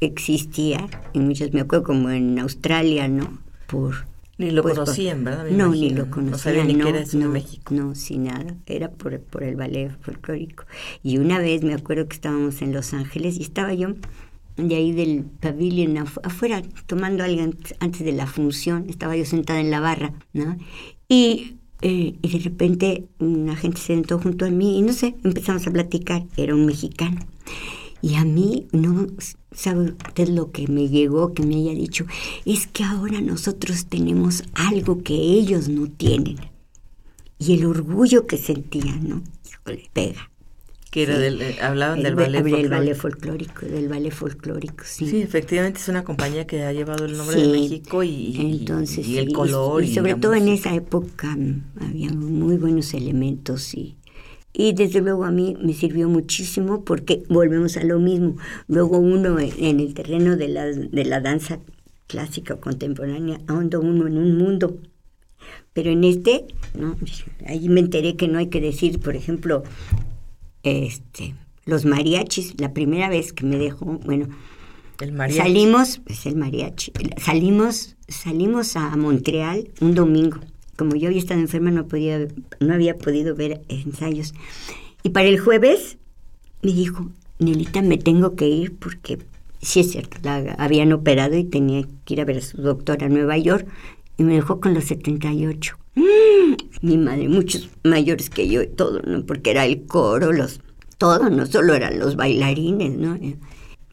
existía 0.00 0.86
en 1.12 1.26
muchos, 1.26 1.52
me 1.52 1.60
acuerdo 1.60 1.84
como 1.84 2.10
en 2.10 2.38
Australia, 2.38 3.08
¿no? 3.08 3.38
Por 3.66 4.06
ni 4.36 4.50
lo 4.50 4.62
pues, 4.62 4.74
conocían, 4.74 5.22
¿verdad? 5.22 5.46
no, 5.50 5.70
ni 5.70 5.90
lo 5.90 6.10
conocían. 6.10 6.30
No 6.30 6.38
sabían 6.38 6.66
ni 6.66 6.74
no, 6.74 6.84
que 6.84 6.90
era 6.90 7.00
eso 7.00 7.18
no, 7.18 7.28
México. 7.28 7.72
No, 7.72 7.94
sin 7.94 8.24
nada. 8.24 8.56
Era 8.66 8.90
por, 8.90 9.20
por 9.20 9.44
el 9.44 9.54
ballet 9.54 9.92
folclórico. 10.00 10.64
Y 11.02 11.18
una 11.18 11.38
vez 11.38 11.62
me 11.62 11.74
acuerdo 11.74 12.08
que 12.08 12.14
estábamos 12.14 12.60
en 12.60 12.72
Los 12.72 12.94
Ángeles 12.94 13.38
y 13.38 13.42
estaba 13.42 13.74
yo 13.74 13.94
de 14.56 14.74
ahí 14.74 14.92
del 14.92 15.24
pavilion 15.24 15.96
afuera 15.98 16.62
tomando 16.86 17.22
algo 17.22 17.52
antes 17.78 18.04
de 18.04 18.12
la 18.12 18.26
función. 18.26 18.86
Estaba 18.88 19.16
yo 19.16 19.24
sentada 19.24 19.60
en 19.60 19.70
la 19.70 19.78
barra, 19.78 20.12
¿no? 20.32 20.56
Y, 21.08 21.56
eh, 21.82 22.14
y 22.20 22.28
de 22.28 22.38
repente 22.38 23.04
una 23.20 23.54
gente 23.54 23.78
se 23.78 23.94
sentó 23.94 24.18
junto 24.18 24.46
a 24.46 24.50
mí 24.50 24.78
y 24.78 24.82
no 24.82 24.92
sé, 24.92 25.14
empezamos 25.22 25.64
a 25.68 25.70
platicar. 25.70 26.24
Era 26.36 26.56
un 26.56 26.66
mexicano. 26.66 27.20
Y 28.04 28.16
a 28.16 28.24
mí, 28.26 28.66
no, 28.70 29.06
¿sabe 29.50 29.84
usted 29.84 30.28
lo 30.28 30.50
que 30.50 30.68
me 30.68 30.90
llegó, 30.90 31.32
que 31.32 31.42
me 31.42 31.54
haya 31.54 31.72
dicho? 31.72 32.04
Es 32.44 32.66
que 32.66 32.84
ahora 32.84 33.22
nosotros 33.22 33.86
tenemos 33.86 34.42
algo 34.52 35.02
que 35.02 35.14
ellos 35.14 35.70
no 35.70 35.86
tienen. 35.86 36.36
Y 37.38 37.54
el 37.54 37.64
orgullo 37.64 38.26
que 38.26 38.36
sentían, 38.36 39.08
¿no? 39.08 39.22
Híjole, 39.48 39.88
pega. 39.94 40.30
Que 40.90 41.04
era 41.04 41.18
del, 41.18 41.40
eh, 41.40 41.56
hablaban 41.62 42.02
del 42.02 42.14
ballet 42.14 42.42
folclórico. 42.42 42.68
Ballet 42.68 42.94
folclórico, 42.94 43.66
del 43.66 43.88
ballet 43.88 44.12
folclórico, 44.12 44.84
sí. 44.84 45.08
Sí, 45.08 45.22
efectivamente 45.22 45.80
es 45.80 45.88
una 45.88 46.04
compañía 46.04 46.46
que 46.46 46.62
ha 46.62 46.74
llevado 46.74 47.06
el 47.06 47.16
nombre 47.16 47.40
de 47.40 47.48
México 47.48 48.02
y, 48.02 48.36
Entonces, 48.38 49.08
y, 49.08 49.16
el 49.16 49.32
color. 49.32 49.82
Y, 49.82 49.94
sobre 49.94 50.16
todo 50.16 50.34
en 50.34 50.48
esa 50.48 50.74
época 50.74 51.34
mm, 51.34 51.62
había 51.80 52.10
muy 52.12 52.58
buenos 52.58 52.92
elementos 52.92 53.72
y 53.72 53.96
y 54.56 54.72
desde 54.72 55.00
luego 55.00 55.24
a 55.24 55.32
mí 55.32 55.56
me 55.60 55.74
sirvió 55.74 56.08
muchísimo 56.08 56.84
porque 56.84 57.24
volvemos 57.28 57.76
a 57.76 57.82
lo 57.82 57.98
mismo. 57.98 58.36
Luego 58.68 58.98
uno 58.98 59.38
en 59.40 59.80
el 59.80 59.94
terreno 59.94 60.36
de 60.36 60.48
la, 60.48 60.66
de 60.66 61.04
la 61.04 61.20
danza 61.20 61.58
clásica 62.06 62.54
o 62.54 62.60
contemporánea, 62.60 63.40
ahonda 63.48 63.80
uno 63.80 64.06
en 64.06 64.16
un 64.16 64.38
mundo. 64.38 64.78
Pero 65.72 65.90
en 65.90 66.04
este, 66.04 66.46
¿no? 66.78 66.96
ahí 67.46 67.68
me 67.68 67.80
enteré 67.80 68.14
que 68.14 68.28
no 68.28 68.38
hay 68.38 68.46
que 68.46 68.60
decir, 68.60 69.00
por 69.00 69.16
ejemplo, 69.16 69.64
este, 70.62 71.34
los 71.64 71.84
mariachis, 71.84 72.54
la 72.60 72.72
primera 72.72 73.08
vez 73.08 73.32
que 73.32 73.44
me 73.44 73.56
dejó, 73.56 73.84
bueno, 74.04 74.28
el 75.00 75.32
salimos, 75.32 76.00
pues 76.06 76.26
el 76.26 76.36
mariachi, 76.36 76.92
salimos, 77.18 77.96
salimos 78.06 78.76
a 78.76 78.96
Montreal 78.96 79.68
un 79.80 79.96
domingo 79.96 80.38
como 80.76 80.96
yo 80.96 81.08
había 81.08 81.18
estado 81.18 81.40
enferma, 81.40 81.70
no, 81.70 81.86
podía, 81.86 82.26
no 82.60 82.74
había 82.74 82.96
podido 82.96 83.34
ver 83.34 83.62
ensayos. 83.68 84.34
Y 85.02 85.10
para 85.10 85.28
el 85.28 85.38
jueves 85.38 85.98
me 86.62 86.72
dijo, 86.72 87.10
Nelita, 87.38 87.82
me 87.82 87.98
tengo 87.98 88.36
que 88.36 88.48
ir 88.48 88.74
porque 88.76 89.18
sí 89.60 89.80
es 89.80 89.92
cierto, 89.92 90.16
la 90.22 90.54
habían 90.58 90.92
operado 90.92 91.36
y 91.36 91.44
tenía 91.44 91.86
que 92.04 92.14
ir 92.14 92.20
a 92.20 92.24
ver 92.24 92.38
a 92.38 92.42
su 92.42 92.60
doctora 92.60 93.06
a 93.06 93.10
Nueva 93.10 93.36
York 93.38 93.66
y 94.16 94.22
me 94.22 94.34
dejó 94.34 94.60
con 94.60 94.74
los 94.74 94.84
78. 94.84 95.76
¡Mm! 95.94 96.02
Mi 96.82 96.98
madre, 96.98 97.28
muchos 97.28 97.70
mayores 97.82 98.30
que 98.30 98.48
yo 98.48 98.68
todo. 98.68 99.00
Porque 99.26 99.50
era 99.50 99.64
el 99.64 99.86
coro, 99.86 100.32
los, 100.32 100.60
todo, 100.98 101.30
no 101.30 101.46
solo 101.46 101.74
eran 101.74 101.98
los 101.98 102.16
bailarines, 102.16 102.96
¿no? 102.96 103.18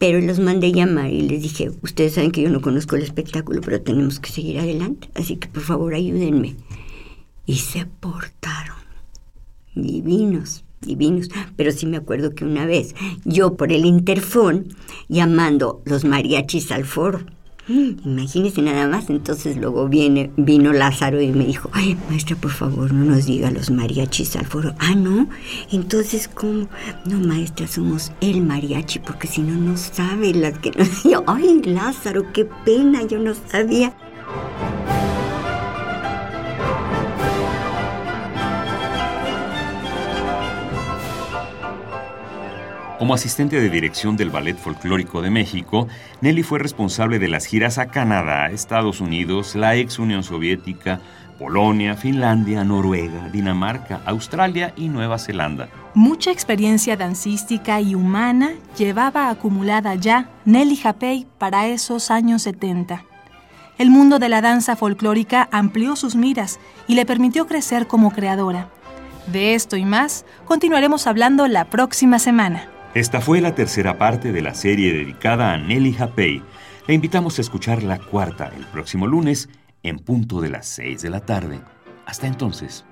Pero 0.02 0.20
los 0.20 0.40
mandé 0.40 0.72
llamar 0.72 1.12
y 1.12 1.22
les 1.22 1.42
dije, 1.42 1.70
ustedes 1.80 2.14
saben 2.14 2.32
que 2.32 2.42
yo 2.42 2.50
no 2.50 2.60
conozco 2.60 2.96
el 2.96 3.04
espectáculo, 3.04 3.60
pero 3.60 3.82
tenemos 3.82 4.18
que 4.18 4.32
seguir 4.32 4.58
adelante, 4.58 5.08
así 5.14 5.36
que 5.36 5.46
por 5.46 5.62
favor 5.62 5.94
ayúdenme. 5.94 6.56
Y 7.46 7.58
se 7.58 7.86
portaron 7.86 8.78
divinos, 9.76 10.64
divinos. 10.80 11.28
Pero 11.54 11.70
sí 11.70 11.86
me 11.86 11.98
acuerdo 11.98 12.34
que 12.34 12.44
una 12.44 12.66
vez 12.66 12.96
yo 13.24 13.56
por 13.56 13.70
el 13.70 13.86
interfón 13.86 14.74
llamando 15.08 15.82
los 15.84 16.04
mariachis 16.04 16.72
al 16.72 16.84
foro 16.84 17.20
Imagínese 17.68 18.60
nada 18.60 18.88
más, 18.88 19.08
entonces 19.08 19.56
luego 19.56 19.88
viene, 19.88 20.32
vino 20.36 20.72
Lázaro 20.72 21.20
y 21.20 21.28
me 21.28 21.46
dijo, 21.46 21.70
ay, 21.72 21.96
maestra, 22.10 22.34
por 22.34 22.50
favor, 22.50 22.92
no 22.92 23.04
nos 23.04 23.26
diga 23.26 23.52
los 23.52 23.70
mariachis 23.70 24.34
al 24.34 24.46
foro. 24.46 24.74
Ah, 24.80 24.96
no, 24.96 25.28
entonces, 25.70 26.28
¿cómo? 26.28 26.66
No, 27.04 27.20
maestra, 27.20 27.68
somos 27.68 28.10
el 28.20 28.42
mariachi, 28.42 28.98
porque 28.98 29.28
si 29.28 29.42
no, 29.42 29.54
no 29.54 29.76
sabe 29.76 30.34
las 30.34 30.58
que 30.58 30.72
no... 30.72 31.22
ay, 31.28 31.62
Lázaro, 31.64 32.32
qué 32.32 32.48
pena, 32.64 33.04
yo 33.06 33.18
no 33.18 33.32
sabía. 33.34 33.94
Como 43.02 43.14
asistente 43.14 43.60
de 43.60 43.68
dirección 43.68 44.16
del 44.16 44.30
Ballet 44.30 44.56
Folclórico 44.56 45.22
de 45.22 45.30
México, 45.30 45.88
Nelly 46.20 46.44
fue 46.44 46.60
responsable 46.60 47.18
de 47.18 47.26
las 47.26 47.46
giras 47.46 47.78
a 47.78 47.86
Canadá, 47.86 48.52
Estados 48.52 49.00
Unidos, 49.00 49.56
la 49.56 49.74
ex 49.74 49.98
Unión 49.98 50.22
Soviética, 50.22 51.00
Polonia, 51.36 51.96
Finlandia, 51.96 52.62
Noruega, 52.62 53.28
Dinamarca, 53.28 54.02
Australia 54.06 54.72
y 54.76 54.88
Nueva 54.88 55.18
Zelanda. 55.18 55.68
Mucha 55.94 56.30
experiencia 56.30 56.96
dancística 56.96 57.80
y 57.80 57.96
humana 57.96 58.52
llevaba 58.78 59.30
acumulada 59.30 59.96
ya 59.96 60.30
Nelly 60.44 60.76
Japey 60.76 61.26
para 61.38 61.66
esos 61.66 62.08
años 62.12 62.42
70. 62.42 63.04
El 63.78 63.90
mundo 63.90 64.20
de 64.20 64.28
la 64.28 64.42
danza 64.42 64.76
folclórica 64.76 65.48
amplió 65.50 65.96
sus 65.96 66.14
miras 66.14 66.60
y 66.86 66.94
le 66.94 67.04
permitió 67.04 67.48
crecer 67.48 67.88
como 67.88 68.12
creadora. 68.12 68.68
De 69.26 69.56
esto 69.56 69.76
y 69.76 69.84
más 69.84 70.24
continuaremos 70.44 71.08
hablando 71.08 71.48
la 71.48 71.64
próxima 71.64 72.20
semana. 72.20 72.71
Esta 72.94 73.22
fue 73.22 73.40
la 73.40 73.54
tercera 73.54 73.96
parte 73.96 74.32
de 74.32 74.42
la 74.42 74.52
serie 74.52 74.92
dedicada 74.92 75.54
a 75.54 75.56
Nelly 75.56 75.94
Japey. 75.94 76.42
Le 76.86 76.92
invitamos 76.92 77.38
a 77.38 77.40
escuchar 77.40 77.82
la 77.82 77.98
cuarta 77.98 78.52
el 78.54 78.66
próximo 78.66 79.06
lunes 79.06 79.48
en 79.82 79.98
punto 79.98 80.42
de 80.42 80.50
las 80.50 80.66
6 80.66 81.00
de 81.00 81.08
la 81.08 81.20
tarde. 81.20 81.62
Hasta 82.04 82.26
entonces. 82.26 82.84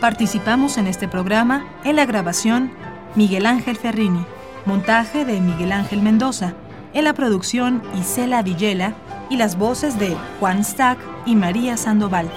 Participamos 0.00 0.78
en 0.78 0.86
este 0.86 1.08
programa 1.08 1.66
en 1.84 1.96
la 1.96 2.06
grabación 2.06 2.70
Miguel 3.14 3.46
Ángel 3.46 3.76
Ferrini. 3.76 4.24
Montaje 4.66 5.24
de 5.24 5.40
Miguel 5.40 5.72
Ángel 5.72 6.02
Mendoza. 6.02 6.54
En 6.92 7.04
la 7.04 7.14
producción 7.14 7.82
Isela 7.98 8.42
Villela 8.42 8.94
y 9.28 9.36
las 9.36 9.56
voces 9.56 9.98
de 9.98 10.16
Juan 10.38 10.64
Stack 10.64 10.98
y 11.26 11.36
María 11.36 11.76
Sandoval. 11.76 12.28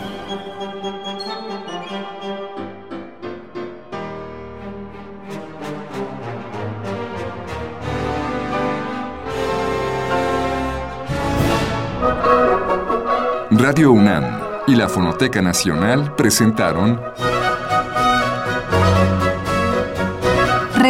Radio 13.51 13.91
UNAM 13.91 14.41
y 14.67 14.75
la 14.75 14.89
Fonoteca 14.89 15.41
Nacional 15.41 16.15
presentaron 16.15 16.99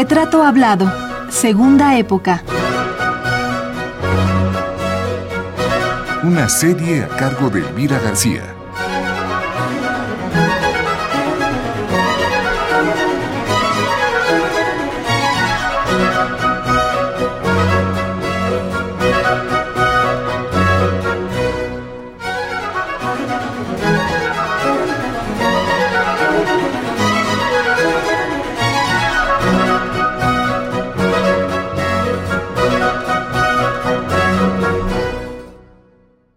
Retrato 0.04 0.44
Hablado, 0.44 0.92
Segunda 1.30 1.96
Época. 1.98 2.44
Una 6.24 6.50
serie 6.50 7.06
a 7.06 7.08
cargo 7.08 7.50
de 7.50 7.62
Elvira 7.62 8.00
García. 8.00 8.53